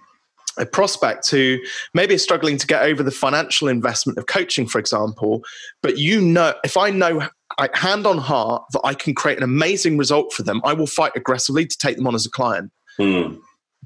[0.57, 1.57] a prospect who
[1.93, 5.43] maybe is struggling to get over the financial investment of coaching, for example,
[5.81, 7.27] but you know, if I know
[7.73, 11.11] hand on heart that I can create an amazing result for them, I will fight
[11.15, 12.71] aggressively to take them on as a client.
[12.99, 13.39] Mm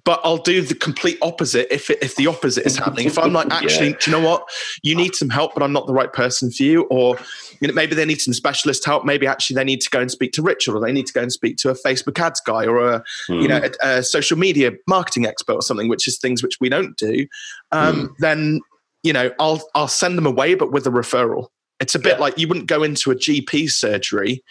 [0.05, 3.07] but I'll do the complete opposite if it, if the opposite is happening.
[3.07, 3.97] If I'm like, actually, yeah.
[3.99, 4.47] do you know what?
[4.83, 7.17] You need some help, but I'm not the right person for you, or
[7.59, 9.03] you know, maybe they need some specialist help.
[9.03, 11.21] Maybe actually they need to go and speak to Richard, or they need to go
[11.21, 13.41] and speak to a Facebook ads guy, or a mm.
[13.41, 13.65] you know hmm.
[13.81, 17.25] a, a, social media marketing expert, or something, which is things which we don't do.
[17.71, 18.17] Um, mm.
[18.19, 18.61] Then
[19.01, 21.47] you know, I'll I'll send them away, but with a referral.
[21.79, 22.21] It's a bit yeah.
[22.21, 24.43] like you wouldn't go into a GP surgery,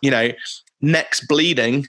[0.00, 0.30] you know,
[0.82, 1.86] neck's bleeding,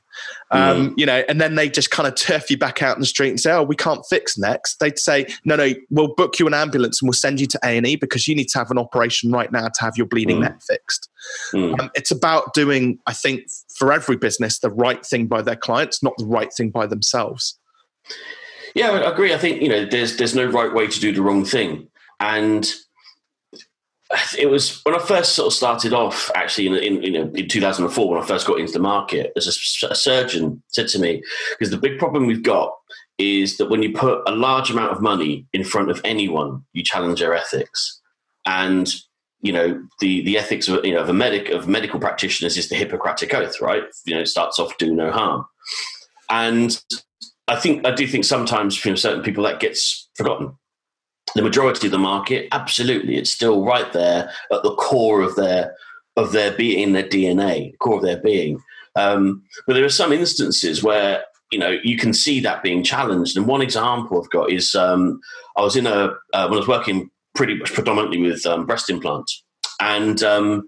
[0.52, 0.94] um, mm.
[0.98, 3.30] you know, and then they just kind of turf you back out in the street
[3.30, 6.54] and say, "Oh, we can't fix necks." They'd say, "No, no, we'll book you an
[6.54, 8.78] ambulance and we'll send you to A and E because you need to have an
[8.78, 10.42] operation right now to have your bleeding mm.
[10.42, 11.10] neck fixed."
[11.54, 11.80] Mm.
[11.80, 16.04] Um, it's about doing, I think, for every business, the right thing by their clients,
[16.04, 17.58] not the right thing by themselves.
[18.76, 19.34] Yeah, I agree.
[19.34, 21.88] I think you know, there's there's no right way to do the wrong thing,
[22.20, 22.74] and
[24.38, 27.48] it was when I first sort of started off, actually, in, in, you know, in
[27.48, 31.24] 2004, when I first got into the market, as a, a surgeon said to me,
[31.52, 32.74] because the big problem we've got
[33.18, 36.84] is that when you put a large amount of money in front of anyone, you
[36.84, 38.00] challenge their ethics.
[38.46, 38.92] And
[39.42, 42.70] you know the the ethics of you know of a medic of medical practitioners is
[42.70, 43.84] the Hippocratic oath, right?
[44.06, 45.46] You know, it starts off do no harm,
[46.30, 46.80] and
[47.48, 50.56] I think I do think sometimes from certain people that gets forgotten
[51.36, 55.76] the majority of the market, absolutely, it's still right there at the core of their
[56.18, 58.62] of their being, their DNA, core of their being.
[58.96, 63.38] Um, but there are some instances where you know you can see that being challenged.
[63.38, 65.22] And one example I've got is um,
[65.56, 68.90] I was in a uh, when I was working pretty much predominantly with um, breast
[68.90, 69.44] implants,
[69.80, 70.68] and um,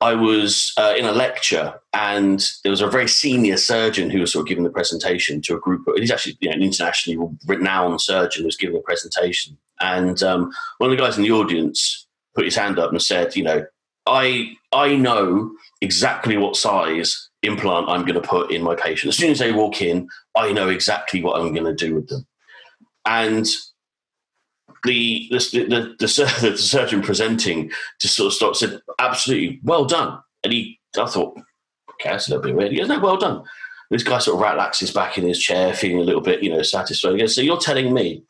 [0.00, 4.32] I was uh, in a lecture, and there was a very senior surgeon who was
[4.32, 5.86] sort of giving the presentation to a group.
[5.86, 10.22] Of, he's actually you know, an internationally renowned surgeon who was giving a presentation, and
[10.22, 13.44] um, one of the guys in the audience put his hand up and said, "You
[13.44, 13.66] know,
[14.04, 19.08] I I know exactly what size implant I'm going to put in my patient.
[19.08, 22.08] As soon as they walk in, I know exactly what I'm going to do with
[22.08, 22.26] them."
[23.06, 23.46] And
[24.86, 27.70] the the, the, the, the surgeon presenting
[28.00, 31.36] just sort of stopped, said, "Absolutely, well done." And he, I thought,
[31.92, 32.72] okay, that's a little bit weird.
[32.72, 33.42] He goes, "No, well done."
[33.90, 36.62] This guy sort of relaxes back in his chair, feeling a little bit, you know,
[36.62, 37.12] satisfied.
[37.12, 38.22] He goes, "So you're telling me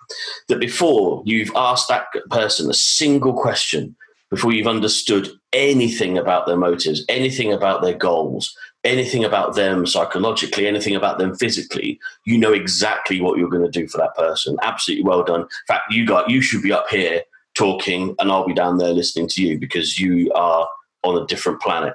[0.48, 3.96] that before you've asked that person a single question,
[4.30, 8.54] before you've understood anything about their motives, anything about their goals,
[8.86, 13.70] anything about them psychologically, anything about them physically, you know exactly what you're going to
[13.70, 14.56] do for that person.
[14.62, 15.42] Absolutely well done.
[15.42, 17.22] In fact, you got you should be up here
[17.54, 20.68] talking, and I'll be down there listening to you because you are
[21.02, 21.94] on a different planet.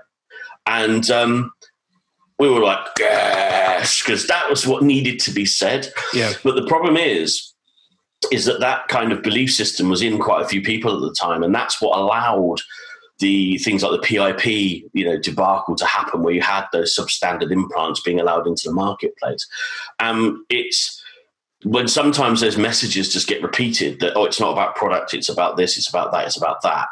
[0.68, 1.52] And um,
[2.38, 5.92] we were like, yes, because that was what needed to be said.
[6.14, 6.34] Yeah.
[6.44, 7.54] But the problem is,
[8.32, 11.16] is that that kind of belief system was in quite a few people at the
[11.20, 12.60] time, and that's what allowed
[13.22, 14.46] the things like the PIP,
[14.94, 18.74] you know, debacle to happen, where you had those substandard implants being allowed into the
[18.74, 19.48] marketplace.
[20.00, 21.02] Um, it's
[21.64, 25.56] when sometimes those messages just get repeated that oh, it's not about product, it's about
[25.56, 26.88] this, it's about that, it's about that.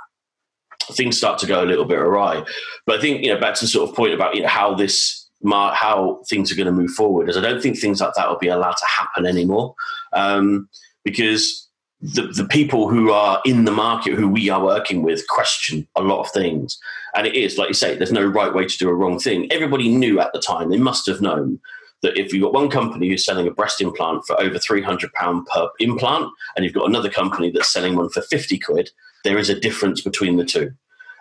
[0.91, 2.43] things start to go a little bit awry.
[2.85, 4.75] But I think you know back to the sort of point about you know how
[4.75, 8.29] this how things are going to move forward is I don't think things like that
[8.29, 9.73] will be allowed to happen anymore
[10.13, 10.67] um,
[11.03, 11.68] because
[12.01, 16.01] the, the people who are in the market who we are working with question a
[16.01, 16.77] lot of things
[17.15, 19.51] and it is like you say there's no right way to do a wrong thing
[19.51, 21.59] everybody knew at the time they must have known
[22.01, 25.45] that if you've got one company who's selling a breast implant for over 300 pound
[25.47, 28.89] per implant and you've got another company that's selling one for 50 quid
[29.25, 30.71] there is a difference between the two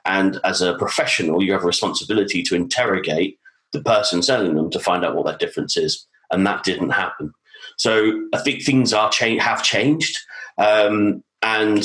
[0.05, 3.39] and as a professional you have a responsibility to interrogate
[3.73, 6.07] the person selling them to find out what that difference is.
[6.31, 7.33] And that didn't happen.
[7.77, 10.19] So I think things are cha- have changed,
[10.59, 11.85] um, and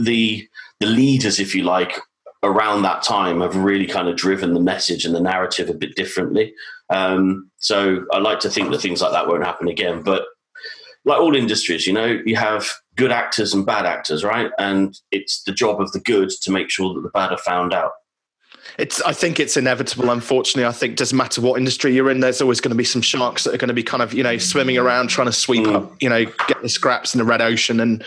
[0.00, 0.48] the
[0.80, 1.98] the leaders, if you like,
[2.42, 5.94] around that time have really kind of driven the message and the narrative a bit
[5.96, 6.54] differently.
[6.90, 10.02] Um, so I like to think that things like that won't happen again.
[10.02, 10.24] But
[11.04, 14.50] like all industries, you know, you have good actors and bad actors, right?
[14.58, 17.74] And it's the job of the good to make sure that the bad are found
[17.74, 17.92] out
[18.78, 20.08] it's I think it's inevitable.
[20.08, 22.20] Unfortunately, I think doesn't matter what industry you're in.
[22.20, 24.22] There's always going to be some sharks that are going to be kind of you
[24.22, 25.74] know swimming around trying to sweep mm.
[25.74, 27.80] up you know get the scraps in the red ocean.
[27.80, 28.04] And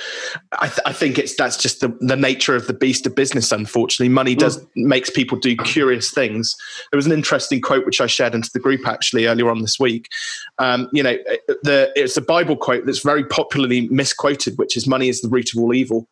[0.53, 3.51] I, th- I think it's that's just the, the nature of the beast of business.
[3.51, 4.69] Unfortunately, money does mm.
[4.75, 6.55] makes people do curious things.
[6.91, 9.77] There was an interesting quote which I shared into the group actually earlier on this
[9.77, 10.07] week.
[10.57, 11.17] Um, you know,
[11.63, 15.53] the it's a Bible quote that's very popularly misquoted, which is "Money is the root
[15.53, 16.07] of all evil."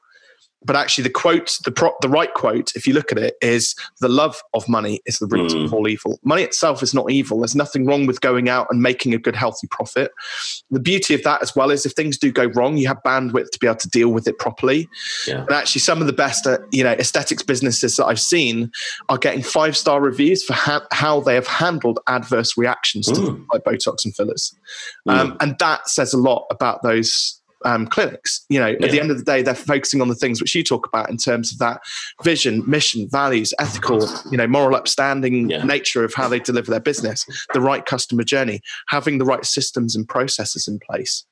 [0.64, 3.76] But actually the quote the pro- the right quote if you look at it is
[4.02, 5.66] the love of money is the root mm.
[5.66, 8.82] of all evil money itself is not evil there's nothing wrong with going out and
[8.82, 10.12] making a good healthy profit
[10.70, 13.50] the beauty of that as well is if things do go wrong you have bandwidth
[13.52, 14.88] to be able to deal with it properly
[15.28, 15.42] yeah.
[15.42, 18.72] and actually some of the best uh, you know aesthetics businesses that i've seen
[19.08, 23.16] are getting five star reviews for ha- how they have handled adverse reactions mm.
[23.16, 24.56] to like botox and fillers
[25.08, 25.14] mm.
[25.14, 28.46] um, and that says a lot about those um, clinics.
[28.50, 28.86] You know, yeah.
[28.86, 31.10] at the end of the day, they're focusing on the things which you talk about
[31.10, 31.82] in terms of that
[32.24, 35.64] vision, mission, values, ethical, you know, moral upstanding yeah.
[35.64, 39.96] nature of how they deliver their business, the right customer journey, having the right systems
[39.96, 41.26] and processes in place.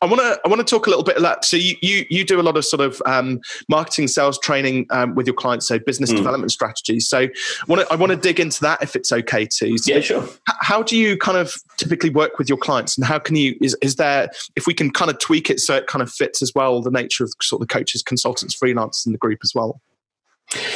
[0.00, 2.24] I want to I want to talk a little bit about so you you you
[2.24, 5.78] do a lot of sort of um, marketing sales training um, with your clients so
[5.78, 6.16] business mm.
[6.16, 7.08] development strategies.
[7.08, 7.30] So I
[7.66, 9.78] want to I want to dig into that if it's okay to.
[9.78, 10.28] so yeah sure.
[10.46, 13.76] how do you kind of typically work with your clients and how can you is
[13.80, 16.52] is there if we can kind of tweak it so it kind of fits as
[16.54, 19.80] well the nature of sort of the coaches consultants freelancers in the group as well?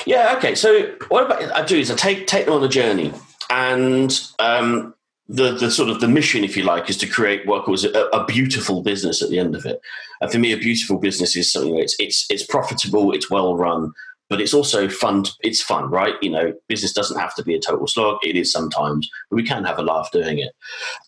[0.06, 0.54] Yeah okay.
[0.54, 3.12] So what about I do is I take take them on a journey.
[3.50, 4.94] And um,
[5.28, 8.06] the the sort of the mission, if you like, is to create what was a,
[8.12, 9.80] a, beautiful business at the end of it.
[10.20, 13.92] And for me, a beautiful business is something it's it's it's profitable, it's well run,
[14.30, 15.24] but it's also fun.
[15.40, 16.14] It's fun, right?
[16.22, 18.18] You know, business doesn't have to be a total slog.
[18.22, 20.52] It is sometimes, but we can have a laugh doing it,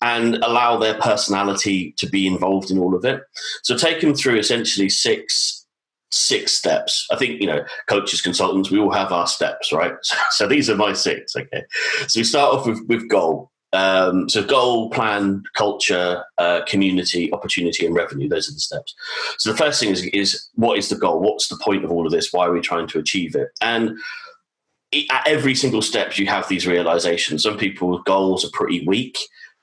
[0.01, 3.21] and allow their personality to be involved in all of it.
[3.63, 5.61] So take them through essentially six
[6.11, 7.07] six steps.
[7.11, 9.93] I think, you know, coaches, consultants, we all have our steps, right?
[10.01, 11.35] So, so, these are my six.
[11.35, 11.63] Okay.
[12.07, 13.50] So we start off with, with goal.
[13.73, 18.27] Um, so goal, plan, culture, uh, community, opportunity, and revenue.
[18.27, 18.93] Those are the steps.
[19.37, 21.21] So the first thing is, is what is the goal?
[21.21, 22.33] What's the point of all of this?
[22.33, 23.49] Why are we trying to achieve it?
[23.61, 23.97] And
[25.09, 27.43] at every single step, you have these realizations.
[27.43, 29.17] Some people's goals are pretty weak.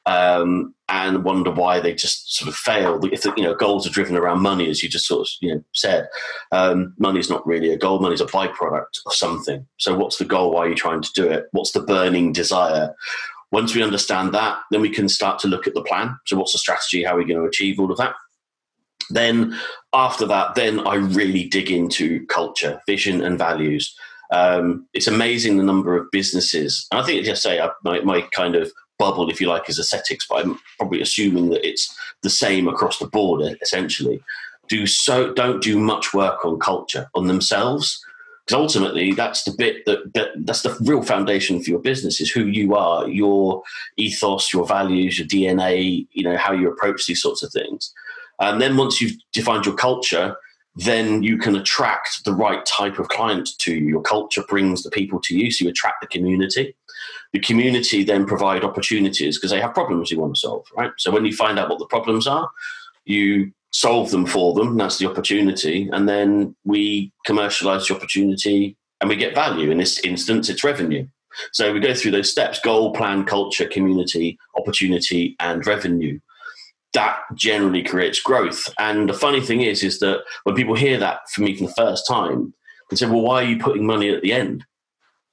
[0.07, 2.99] Um, and wonder why they just sort of fail.
[3.13, 5.63] If you know goals are driven around money, as you just sort of you know
[5.75, 6.09] said,
[6.51, 7.99] um, money is not really a goal.
[7.99, 9.67] Money is a byproduct of something.
[9.77, 10.53] So, what's the goal?
[10.53, 11.49] Why are you trying to do it?
[11.53, 12.95] What's the burning desire?
[13.51, 16.19] Once we understand that, then we can start to look at the plan.
[16.27, 17.03] So, what's the strategy?
[17.03, 18.15] How are we going to achieve all of that?
[19.11, 19.59] Then,
[19.93, 23.95] after that, then I really dig into culture, vision, and values.
[24.31, 26.87] Um, it's amazing the number of businesses.
[26.93, 30.27] And I think, just say, my, my kind of bubble, if you like, is aesthetics,
[30.29, 34.23] but I'm probably assuming that it's the same across the board, essentially.
[34.69, 38.05] Do so, don't do much work on culture, on themselves
[38.49, 42.31] because ultimately that's the bit that, that, that's the real foundation for your business is
[42.31, 43.63] who you are your
[43.99, 47.93] ethos your values your dna you know how you approach these sorts of things.
[48.41, 50.37] And then once you've defined your culture
[50.77, 53.89] then you can attract the right type of client to you.
[53.89, 56.77] Your culture brings the people to you so you attract the community.
[57.33, 60.93] The community then provide opportunities because they have problems you want to solve right?
[60.97, 62.49] So when you find out what the problems are
[63.09, 64.77] you solve them for them.
[64.77, 65.89] That's the opportunity.
[65.93, 69.71] And then we commercialize the opportunity and we get value.
[69.71, 71.07] In this instance, it's revenue.
[71.53, 76.19] So we go through those steps goal, plan, culture, community, opportunity, and revenue.
[76.95, 78.63] That generally creates growth.
[78.79, 81.75] And the funny thing is, is that when people hear that from me for the
[81.75, 82.55] first time,
[82.91, 84.65] they say, Well, why are you putting money at the end?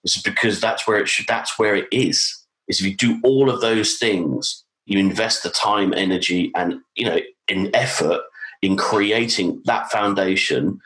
[0.04, 2.44] It's because that's where it should that's where it is.
[2.68, 7.06] Is if you do all of those things, you invest the time, energy, and you
[7.06, 8.22] know, in effort
[8.62, 10.80] in creating that foundation,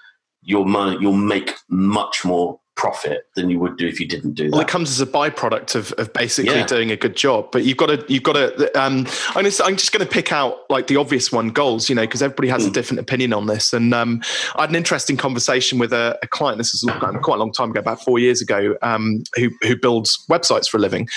[0.43, 0.65] you'll
[1.02, 4.51] you'll make much more profit than you would do if you didn't do that.
[4.53, 6.65] Well, it comes as a byproduct of, of basically yeah.
[6.65, 7.51] doing a good job.
[7.51, 8.81] But you've got to, you've got to.
[8.81, 11.89] Um, I'm just, I'm just going to pick out like the obvious one, goals.
[11.89, 12.69] You know, because everybody has mm.
[12.69, 13.73] a different opinion on this.
[13.73, 14.21] And um,
[14.55, 16.57] I had an interesting conversation with a, a client.
[16.57, 16.89] This is
[17.21, 20.77] quite a long time ago, about four years ago, um, who who builds websites for
[20.77, 21.09] a living,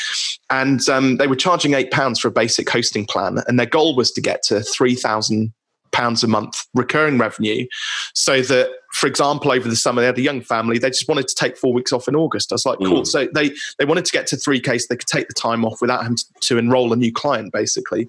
[0.51, 3.95] and um, they were charging eight pounds for a basic hosting plan, and their goal
[3.95, 5.53] was to get to three thousand
[5.93, 7.67] pounds a month recurring revenue
[8.15, 11.27] so that for example over the summer they had a young family they just wanted
[11.27, 12.53] to take four weeks off in august.
[12.53, 13.03] I was like cool.
[13.03, 13.07] Mm.
[13.07, 15.81] so they they wanted to get to 3k so they could take the time off
[15.81, 18.09] without having to, to enroll a new client basically.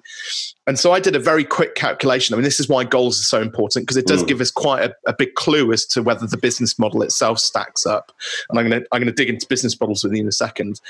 [0.66, 2.34] And so i did a very quick calculation.
[2.34, 4.28] I mean this is why goals are so important because it does mm.
[4.28, 7.86] give us quite a, a, big clue as to whether the business model itself stacks
[7.86, 8.12] up.
[8.48, 10.32] And i'm going to i'm going to dig into business models with you in a
[10.32, 10.80] second.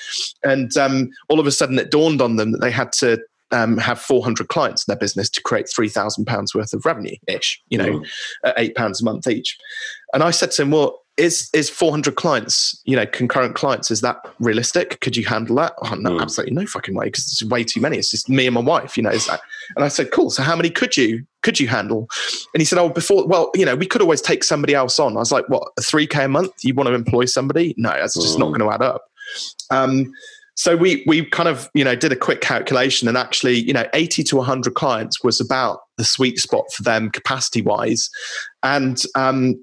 [0.42, 3.20] And um, all of a sudden it dawned on them that they had to
[3.54, 7.62] um, have 400 clients in their business to create 3,000 pounds worth of revenue ish,
[7.68, 8.06] you know, mm.
[8.44, 9.56] at eight pounds a month each.
[10.12, 14.00] And I said to him, well, is is 400 clients, you know, concurrent clients, is
[14.00, 14.98] that realistic?
[15.00, 15.74] Could you handle that?
[15.84, 16.20] Oh, no, mm.
[16.20, 17.98] absolutely no fucking way, because it's way too many.
[17.98, 19.10] It's just me and my wife, you know.
[19.10, 19.40] Is that?
[19.76, 20.30] And I said, cool.
[20.30, 22.08] So how many could you could you handle?
[22.52, 25.16] And he said, oh, before, well, you know, we could always take somebody else on.
[25.16, 26.64] I was like, what, a 3K a month?
[26.64, 27.74] You want to employ somebody?
[27.76, 28.40] No, that's just mm.
[28.40, 29.04] not going to add up.
[29.70, 30.12] Um,
[30.54, 33.86] so we we kind of you know did a quick calculation and actually you know
[33.92, 38.08] 80 to 100 clients was about the sweet spot for them capacity wise
[38.62, 39.56] and um,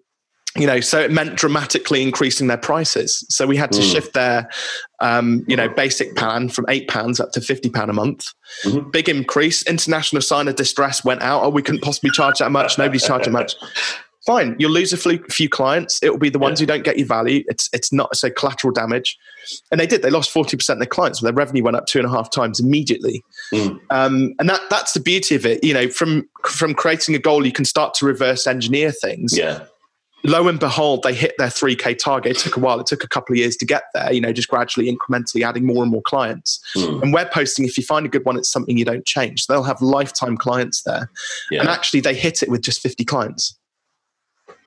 [0.58, 3.25] you know so it meant dramatically increasing their prices.
[3.30, 3.91] So we had to mm.
[3.91, 4.49] shift their
[4.99, 8.27] um, you know basic plan from eight pounds up to 50 pound a month.
[8.65, 8.89] Mm-hmm.
[8.89, 9.63] big increase.
[9.63, 11.43] International sign of distress went out.
[11.43, 12.77] Oh we couldn't possibly charge that much.
[12.77, 13.56] Nobody's charging much
[14.25, 14.55] fine.
[14.60, 16.01] You'll lose a few clients.
[16.01, 16.63] It will be the ones yeah.
[16.63, 17.43] who don't get your value.
[17.47, 19.17] It's it's not so collateral damage.
[19.71, 20.01] And they did.
[20.01, 21.21] They lost forty percent of their clients.
[21.21, 23.23] Their revenue went up two and a half times immediately.
[23.53, 23.79] Mm.
[23.89, 25.63] Um, and that that's the beauty of it.
[25.63, 29.38] You know, from from creating a goal, you can start to reverse engineer things.
[29.38, 29.65] Yeah.
[30.23, 32.38] Lo and behold, they hit their 3K target.
[32.38, 32.79] It took a while.
[32.79, 35.65] It took a couple of years to get there, you know, just gradually, incrementally adding
[35.65, 36.63] more and more clients.
[36.75, 37.01] Mm.
[37.01, 39.45] And web hosting, if you find a good one, it's something you don't change.
[39.45, 41.10] So they'll have lifetime clients there.
[41.49, 41.62] Yeah.
[41.62, 43.57] And actually, they hit it with just 50 clients.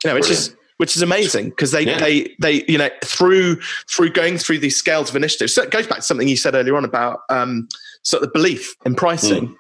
[0.05, 0.49] You know, which Brilliant.
[0.49, 1.99] is which is amazing because they yeah.
[1.99, 5.55] they they you know through through going through these scales of initiatives.
[5.55, 7.69] So it goes back to something you said earlier on about um,
[8.03, 9.49] sort of the belief in pricing.
[9.49, 9.57] Mm.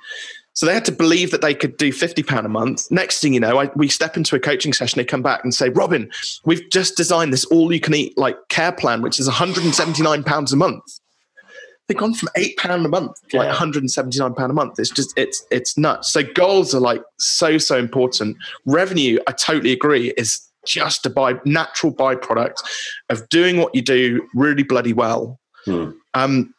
[0.56, 2.90] So they had to believe that they could do fifty pound a month.
[2.90, 4.98] Next thing you know, I, we step into a coaching session.
[4.98, 6.10] They come back and say, "Robin,
[6.44, 10.52] we've just designed this all-you-can-eat like care plan, which is one hundred and seventy-nine pounds
[10.52, 11.00] a month."
[11.86, 14.54] They've gone from eight pound a month to like one hundred and seventy-nine pound a
[14.54, 14.78] month.
[14.78, 16.12] It's just it's it's nuts.
[16.12, 18.36] So goals are like so so important.
[18.64, 22.62] Revenue, I totally agree, is just a by natural byproduct
[23.10, 25.38] of doing what you do really bloody well.
[25.66, 25.90] Hmm.
[26.14, 26.54] Um,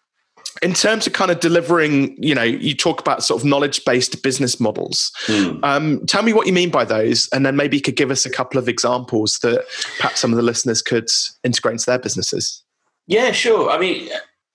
[0.61, 4.21] in terms of kind of delivering, you know, you talk about sort of knowledge based
[4.23, 5.11] business models.
[5.25, 5.57] Hmm.
[5.63, 8.25] Um, tell me what you mean by those, and then maybe you could give us
[8.25, 9.65] a couple of examples that
[9.97, 11.09] perhaps some of the listeners could
[11.43, 12.63] integrate into their businesses.
[13.07, 13.69] Yeah, sure.
[13.69, 14.09] I mean,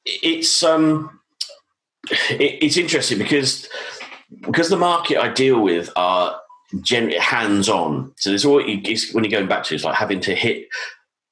[0.05, 1.21] it's um,
[2.11, 3.69] it, it's interesting because
[4.43, 6.41] because the market I deal with are
[6.81, 8.13] generally hands on.
[8.17, 10.69] So there's always when you're going back to it's like having to hit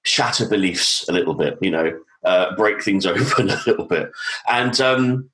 [0.02, 4.10] shatter beliefs a little bit, you know, uh, break things open a little bit.
[4.48, 5.30] And um,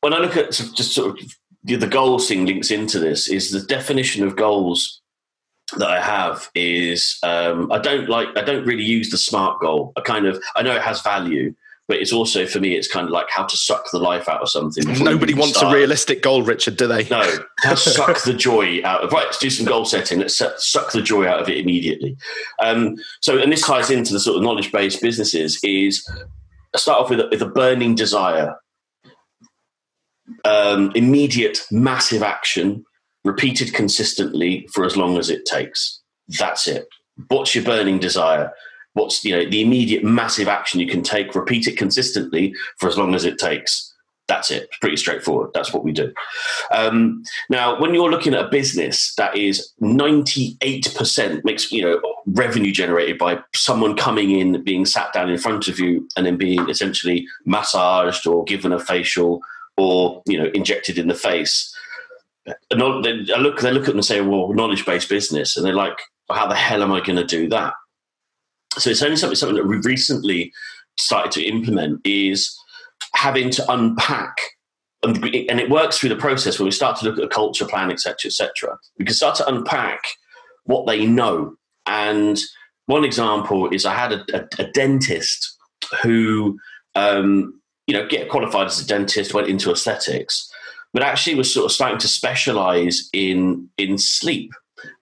[0.00, 3.60] when I look at just sort of the goals thing links into this is the
[3.60, 5.02] definition of goals
[5.78, 9.92] that I have is um, I don't like I don't really use the smart goal.
[9.96, 11.54] I kind of I know it has value,
[11.88, 14.42] but it's also for me it's kind of like how to suck the life out
[14.42, 15.72] of something nobody wants start.
[15.72, 17.08] a realistic goal richard do they?
[17.08, 17.22] No
[17.60, 20.20] how to suck the joy out of right let's do some goal setting.
[20.20, 22.16] Let's suck the joy out of it immediately.
[22.62, 26.08] Um, so and this ties into the sort of knowledge based businesses is
[26.74, 28.56] start off with a, with a burning desire.
[30.44, 32.84] Um, immediate massive action
[33.24, 36.00] repeated consistently for as long as it takes.
[36.38, 36.86] That's it.
[37.28, 38.52] What's your burning desire
[38.96, 42.96] what's you know the immediate massive action you can take repeat it consistently for as
[42.98, 43.92] long as it takes.
[44.26, 44.64] That's it.
[44.64, 45.50] It's pretty straightforward.
[45.54, 46.12] That's what we do.
[46.72, 52.72] Um, now when you're looking at a business that is 98% makes you know revenue
[52.72, 56.68] generated by someone coming in being sat down in front of you and then being
[56.68, 59.42] essentially massaged or given a facial
[59.76, 61.72] or you know injected in the face.
[62.70, 65.54] And I look they look at them and say well knowledge based business.
[65.54, 65.98] And they're like
[66.30, 67.74] how the hell am I going to do that
[68.78, 70.52] so it's only something, something that we've recently
[70.98, 72.56] started to implement is
[73.14, 74.36] having to unpack
[75.02, 77.90] and, it works through the process when we start to look at a culture plan
[77.90, 80.00] etc etc we can start to unpack
[80.64, 81.54] what they know.
[81.86, 82.38] And
[82.86, 85.56] one example is i had a, a, a dentist
[86.02, 86.58] who
[86.94, 90.50] um, you know get qualified as a dentist went into aesthetics
[90.92, 94.52] but actually was sort of starting to specialize in in sleep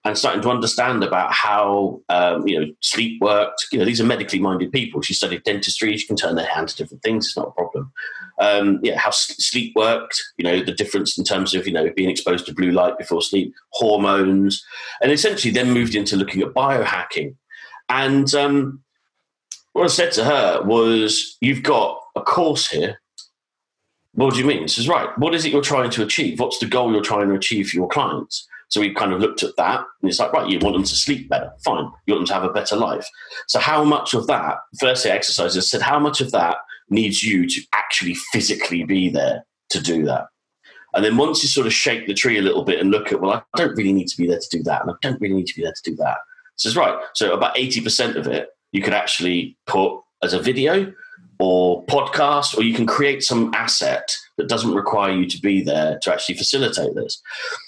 [0.03, 3.65] and starting to understand about how um, you know sleep worked.
[3.71, 5.01] You know, these are medically minded people.
[5.01, 5.95] She studied dentistry.
[5.97, 7.27] She can turn their hand to different things.
[7.27, 7.91] It's not a problem.
[8.39, 10.21] Um, yeah, how sleep worked.
[10.37, 13.21] You know, the difference in terms of you know being exposed to blue light before
[13.21, 14.63] sleep, hormones,
[15.01, 17.35] and essentially then moved into looking at biohacking.
[17.89, 18.81] And um,
[19.73, 22.99] what I said to her was, "You've got a course here."
[24.13, 24.65] What do you mean?
[24.67, 26.39] She says, right, what is it you're trying to achieve?
[26.39, 28.47] What's the goal you're trying to achieve for your clients?
[28.69, 30.95] So we kind of looked at that and it's like, right, you want them to
[30.95, 31.51] sleep better.
[31.63, 31.91] Fine.
[32.05, 33.07] You want them to have a better life.
[33.47, 36.57] So how much of that, firstly, exercises said, how much of that
[36.89, 40.27] needs you to actually physically be there to do that?
[40.93, 43.21] And then once you sort of shake the tree a little bit and look at,
[43.21, 44.81] well, I don't really need to be there to do that.
[44.81, 46.17] And I don't really need to be there to do that.
[46.55, 46.97] Says, right.
[47.13, 50.93] So about 80% of it you could actually put as a video
[51.39, 55.97] or podcast, or you can create some asset that doesn't require you to be there
[55.99, 57.21] to actually facilitate this.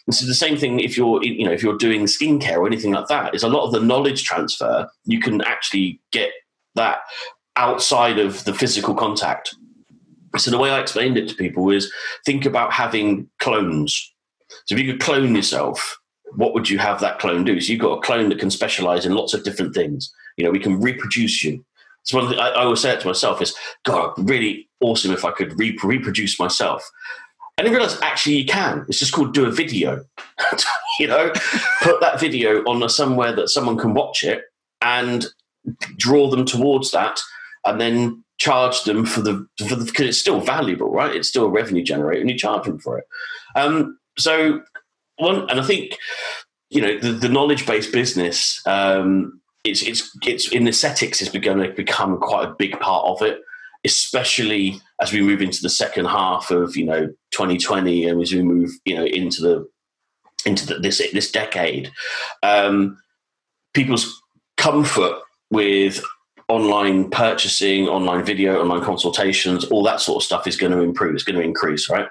[0.06, 2.92] And so the same thing if you're you know if you're doing skincare or anything
[2.92, 6.32] like that is a lot of the knowledge transfer you can actually get
[6.76, 7.00] that
[7.56, 9.56] outside of the physical contact.
[10.38, 11.92] So the way I explained it to people is
[12.26, 14.14] think about having clones.
[14.66, 15.98] So if you could clone yourself,
[16.36, 17.60] what would you have that clone do?
[17.60, 20.14] So you've got a clone that can specialize in lots of different things.
[20.38, 21.66] You know, we can reproduce you.
[22.08, 23.54] So one I, I always say it to myself is,
[23.86, 26.90] God, really awesome if I could re- reproduce myself.
[27.58, 28.86] And I realized actually you can.
[28.88, 30.06] It's just called do a video.
[31.00, 31.32] you know,
[31.82, 34.44] put that video on somewhere that someone can watch it
[34.82, 35.26] and
[35.98, 37.20] draw them towards that,
[37.66, 41.16] and then charge them for the for the because it's still valuable, right?
[41.16, 43.06] It's still a revenue generator, and you charge them for it.
[43.56, 44.62] Um, so
[45.18, 45.98] one, and I think
[46.70, 48.62] you know the, the knowledge based business.
[48.66, 53.22] Um, it's it's it's in aesthetics is going to become quite a big part of
[53.22, 53.42] it,
[53.84, 58.42] especially as we move into the second half of you know 2020 and as we
[58.42, 59.68] move you know into the
[60.46, 61.92] into the, this this decade.
[62.44, 62.98] Um,
[63.74, 64.22] people's
[64.58, 65.20] comfort
[65.52, 66.04] with
[66.50, 71.14] online purchasing, online video, online consultations, all that sort of stuff is going to improve.
[71.14, 72.08] It's going to increase, right?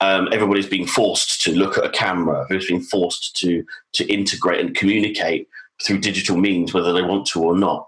[0.00, 2.44] Um, everybody's being forced to look at a camera.
[2.48, 5.48] Who's being forced to to integrate and communicate
[5.82, 7.86] through digital means, whether they want to or not.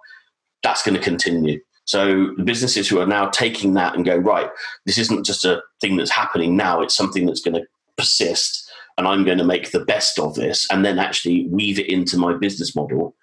[0.62, 1.60] That's going to continue.
[1.84, 4.50] So the businesses who are now taking that and going right,
[4.84, 6.82] this isn't just a thing that's happening now.
[6.82, 7.66] It's something that's going to
[7.96, 11.88] persist, and I'm going to make the best of this, and then actually weave it
[11.88, 13.14] into my business model.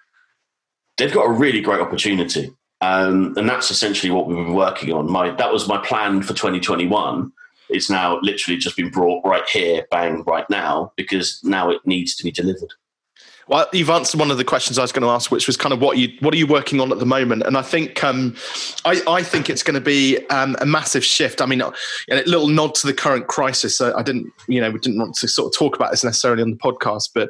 [0.98, 2.52] They've got a really great opportunity,
[2.82, 5.12] um, and that's essentially what we've been working on.
[5.12, 7.32] My that was my plan for 2021.
[7.70, 12.16] It's now literally just been brought right here, bang, right now, because now it needs
[12.16, 12.74] to be delivered.
[13.48, 15.72] Well, you've answered one of the questions I was going to ask, which was kind
[15.72, 17.44] of what you what are you working on at the moment?
[17.44, 18.36] And I think um,
[18.86, 21.42] I, I think it's going to be um, a massive shift.
[21.42, 21.72] I mean, a
[22.10, 23.80] little nod to the current crisis.
[23.80, 26.52] I didn't, you know, we didn't want to sort of talk about this necessarily on
[26.52, 27.30] the podcast, but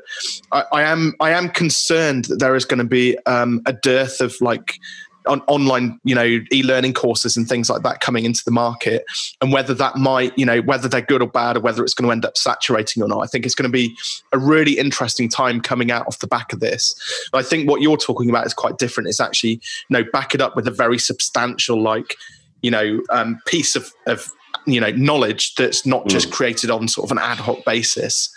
[0.53, 4.22] I, I am I am concerned that there is going to be um, a dearth
[4.22, 4.80] of like
[5.28, 9.05] on online, you know, e-learning courses and things like that coming into the market,
[9.41, 12.07] and whether that might, you know, whether they're good or bad, or whether it's going
[12.07, 13.21] to end up saturating or not.
[13.21, 13.95] I think it's going to be
[14.34, 16.95] a really interesting time coming out off the back of this.
[17.34, 19.09] I think what you're talking about is quite different.
[19.09, 22.15] It's actually, you know, back it up with a very substantial, like,
[22.61, 24.32] you know, um, piece of, of
[24.66, 26.34] you know knowledge that's not just mm.
[26.34, 28.34] created on sort of an ad hoc basis.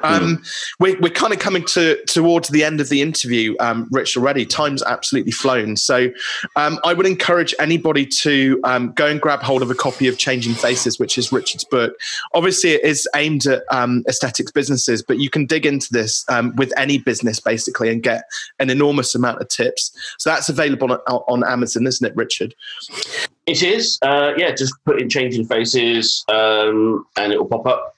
[0.00, 0.48] Um, mm.
[0.78, 4.16] we're, we're kind of coming to towards the end of the interview, um, Rich.
[4.16, 5.76] Already, time's absolutely flown.
[5.76, 6.10] So,
[6.56, 10.18] um, I would encourage anybody to um, go and grab hold of a copy of
[10.18, 11.94] Changing Faces, which is Richard's book.
[12.34, 16.54] Obviously, it is aimed at um, aesthetics businesses, but you can dig into this um,
[16.56, 18.24] with any business basically and get
[18.58, 19.92] an enormous amount of tips.
[20.18, 22.54] So that's available on, on Amazon, isn't it, Richard?
[23.48, 23.98] It is.
[24.02, 27.96] Uh, yeah, just put in changing faces um, and it will pop up.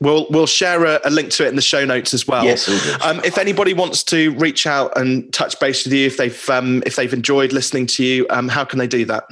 [0.00, 2.44] We'll we'll share a, a, link to it in the show notes as well.
[2.44, 2.68] Yes.
[3.02, 6.82] Um, if anybody wants to reach out and touch base with you, if they've um,
[6.84, 9.24] if they've enjoyed listening to you, um, how can they do that?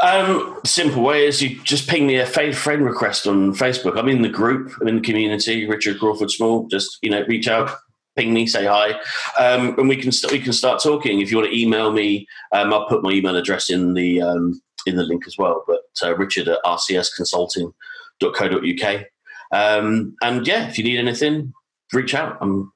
[0.00, 3.98] Um, simple way is you just ping me a friend request on Facebook.
[3.98, 4.72] I'm in the group.
[4.80, 5.66] I'm in the community.
[5.66, 6.66] Richard Crawford Small.
[6.68, 7.76] Just you know, reach out
[8.16, 8.92] ping me, say hi,
[9.38, 11.20] um, and we can st- we can start talking.
[11.20, 14.60] If you want to email me, um, I'll put my email address in the um,
[14.86, 15.64] in the link as well.
[15.66, 19.04] But uh, Richard at rcsconsulting.co.uk.
[19.52, 21.52] Um, and yeah, if you need anything,
[21.92, 22.38] reach out.
[22.40, 22.72] I'm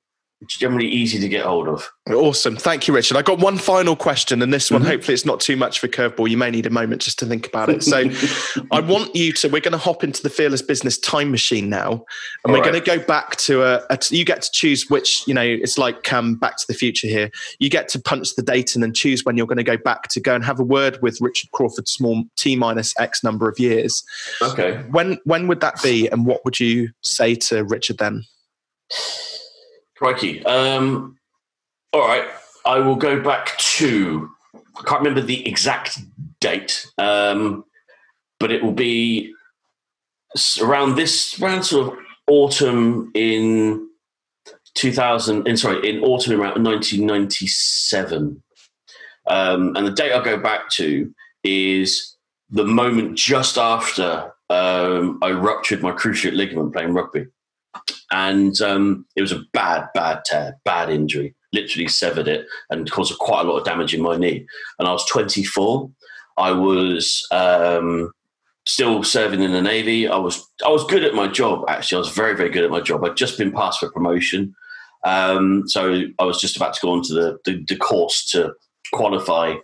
[0.48, 1.90] generally easy to get hold of.
[2.10, 2.56] Awesome.
[2.56, 3.16] Thank you, Richard.
[3.16, 4.90] I got one final question, and this one, mm-hmm.
[4.90, 6.28] hopefully, it's not too much for curveball.
[6.28, 7.82] You may need a moment just to think about it.
[7.82, 8.10] So,
[8.72, 11.92] I want you to, we're going to hop into the Fearless Business time machine now,
[11.92, 12.02] and
[12.44, 12.72] All we're right.
[12.72, 15.78] going to go back to a, a, you get to choose which, you know, it's
[15.78, 17.30] like um, back to the future here.
[17.58, 20.08] You get to punch the date and then choose when you're going to go back
[20.08, 23.58] to go and have a word with Richard Crawford Small T minus X number of
[23.58, 24.04] years.
[24.42, 24.82] Okay.
[24.90, 28.24] When, when would that be, and what would you say to Richard then?
[29.96, 30.44] Crikey.
[30.44, 31.18] Um,
[31.92, 32.28] all right.
[32.66, 35.98] I will go back to, I can't remember the exact
[36.40, 37.64] date, um,
[38.40, 39.34] but it will be
[40.60, 43.88] around this, around sort of autumn in
[44.74, 48.42] 2000, in, sorry, in autumn around 1997.
[49.26, 51.14] Um, and the date I'll go back to
[51.44, 52.16] is
[52.50, 57.26] the moment just after um, I ruptured my cruciate ligament playing rugby.
[58.10, 61.34] And um, it was a bad, bad tear, bad injury.
[61.52, 64.46] Literally severed it and caused quite a lot of damage in my knee.
[64.78, 65.90] And I was 24.
[66.36, 68.12] I was um,
[68.66, 70.08] still serving in the navy.
[70.08, 71.64] I was I was good at my job.
[71.68, 73.04] Actually, I was very very good at my job.
[73.04, 74.54] I'd just been passed for promotion,
[75.04, 78.54] um, so I was just about to go on to the the, the course to
[78.92, 79.54] qualify,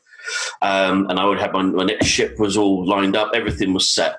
[0.63, 3.33] um, and I would have my, my next ship was all lined up.
[3.35, 4.19] Everything was set,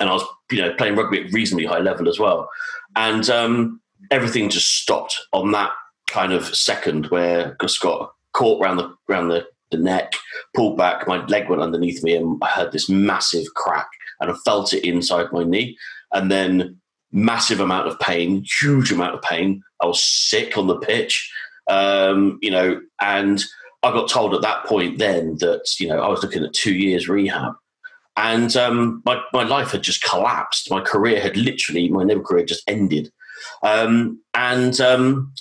[0.00, 2.48] and I was you know playing rugby at reasonably high level as well,
[2.96, 3.80] and um,
[4.10, 5.70] everything just stopped on that
[6.08, 10.14] kind of second where just got caught around the around the the neck,
[10.54, 13.88] pulled back, my leg went underneath me, and I heard this massive crack,
[14.20, 15.76] and I felt it inside my knee,
[16.12, 16.80] and then
[17.12, 19.62] massive amount of pain, huge amount of pain.
[19.80, 21.30] I was sick on the pitch,
[21.68, 23.42] um, you know, and
[23.82, 26.74] I got told at that point then that you know I was looking at two
[26.74, 27.54] years rehab,
[28.16, 30.70] and um, my my life had just collapsed.
[30.70, 33.12] My career had literally my naval career just ended,
[33.62, 35.32] um, and um,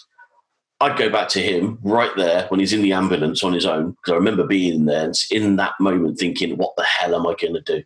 [0.80, 3.92] I'd go back to him right there when he's in the ambulance on his own
[3.92, 7.36] because I remember being there and in that moment thinking, "What the hell am I
[7.40, 7.84] going to do?"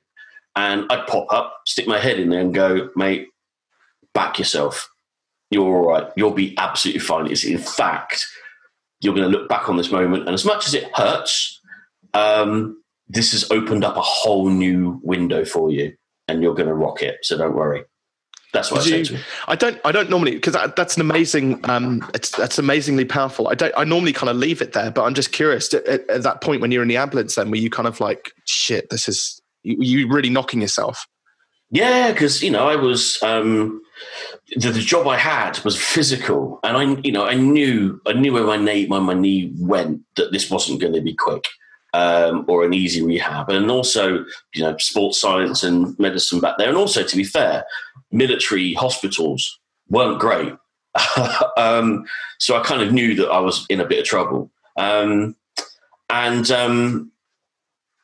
[0.55, 3.27] And I'd pop up, stick my head in there, and go, "Mate,
[4.13, 4.89] back yourself.
[5.51, 6.11] You're all right.
[6.15, 8.25] You'll be absolutely fine." It's in fact,
[9.01, 11.61] you're going to look back on this moment, and as much as it hurts,
[12.13, 15.93] um, this has opened up a whole new window for you,
[16.27, 17.17] and you're going to rock it.
[17.23, 17.83] So don't worry.
[18.53, 19.79] That's what I, you, I don't.
[19.83, 21.59] I don't normally because that, that's an amazing.
[21.69, 23.49] Um, it's that's amazingly powerful.
[23.49, 23.73] I don't.
[23.75, 25.73] I normally kind of leave it there, but I'm just curious.
[25.73, 28.31] At, at that point when you're in the ambulance, then were you kind of like,
[28.45, 31.05] shit, this is you, you really knocking yourself?
[31.69, 33.81] Yeah, because you know I was um,
[34.55, 38.31] the, the, job I had was physical, and I you know I knew I knew
[38.31, 41.47] where my knee my, my knee went that this wasn't going to be quick
[41.93, 46.69] um, or an easy rehab, and also you know sports science and medicine back there,
[46.69, 47.65] and also to be fair,
[48.11, 49.59] military hospitals
[49.89, 50.53] weren't great.
[51.57, 52.05] um,
[52.39, 54.51] so I kind of knew that I was in a bit of trouble.
[54.77, 55.35] Um,
[56.09, 57.11] and um,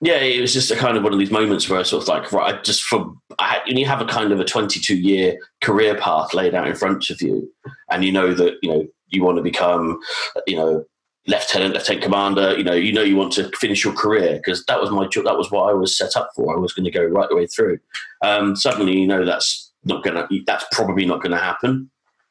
[0.01, 2.09] yeah, it was just a kind of one of these moments where I sort of
[2.09, 5.95] like, right, I just for I you have a kind of a 22 year career
[5.95, 7.49] path laid out in front of you,
[7.89, 9.99] and you know that you know you want to become,
[10.47, 10.83] you know,
[11.27, 12.57] lieutenant, lieutenant commander.
[12.57, 15.25] You know, you know you want to finish your career because that was my job.
[15.25, 16.55] That was what I was set up for.
[16.55, 17.79] I was going to go right the way through.
[18.21, 21.89] Um, suddenly, you know, that's not going to, that's probably not going to happen.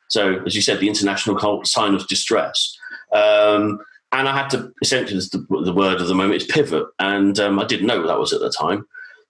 [0.09, 2.77] So, as you said, the international sign of distress.
[3.13, 3.81] Um,
[4.13, 6.87] and I had to essentially, the, the, word of the moment is pivot.
[6.99, 8.87] And um, I didn't know what that was at the time,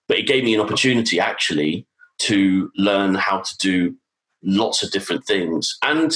[0.07, 1.87] but it gave me an opportunity actually
[2.19, 3.95] to learn how to do
[4.43, 6.13] lots of different things and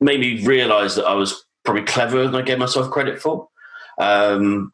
[0.00, 3.48] made me realize that I was probably cleverer than I gave myself credit for,
[3.98, 4.72] um,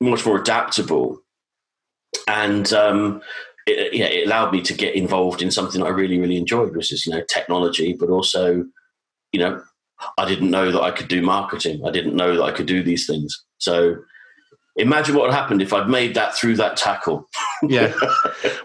[0.00, 1.20] much more adaptable.
[2.26, 3.22] And um,
[3.66, 6.92] it, yeah, it allowed me to get involved in something I really, really enjoyed, which
[6.92, 8.64] is you know technology, but also,
[9.32, 9.62] you know,
[10.18, 11.82] I didn't know that I could do marketing.
[11.86, 13.44] I didn't know that I could do these things.
[13.58, 13.96] So
[14.76, 17.28] imagine what had happened if I'd made that through that tackle.
[17.68, 17.92] yeah.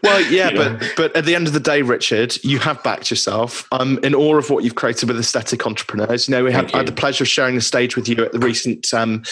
[0.03, 3.67] Well, yeah, but but at the end of the day, Richard, you have backed yourself.
[3.71, 6.27] I'm in awe of what you've created with aesthetic entrepreneurs.
[6.27, 8.39] You know, we had, had the pleasure of sharing the stage with you at the
[8.39, 9.23] recent um,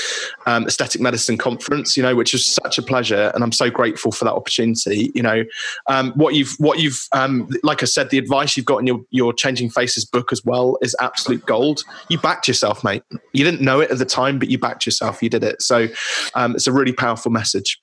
[0.46, 1.96] um, aesthetic medicine conference.
[1.96, 5.12] You know, which was such a pleasure, and I'm so grateful for that opportunity.
[5.14, 5.44] You know,
[5.88, 9.02] um, what you've what you've um, like I said, the advice you've got in your
[9.12, 11.84] your changing faces book as well is absolute gold.
[12.10, 13.04] You backed yourself, mate.
[13.34, 15.22] You didn't know it at the time, but you backed yourself.
[15.22, 15.62] You did it.
[15.62, 15.88] So
[16.36, 17.82] um, it's a really powerful message.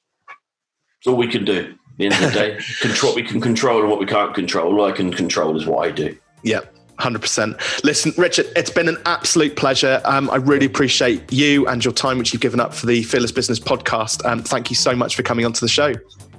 [0.98, 1.58] It's all we can do.
[1.58, 4.80] At the end of the day, control we can control and what we can't control.
[4.80, 6.16] All I can control is what I do.
[6.42, 6.60] Yeah.
[6.98, 7.82] 100%.
[7.84, 10.02] Listen, Richard, it's been an absolute pleasure.
[10.04, 13.32] Um, I really appreciate you and your time, which you've given up for the Fearless
[13.32, 14.24] Business podcast.
[14.26, 15.94] Um, thank you so much for coming onto the show.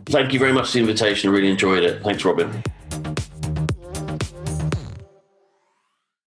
[0.06, 1.30] Thank you very much for the invitation.
[1.30, 2.04] I really enjoyed it.
[2.04, 2.64] Thanks, Robin.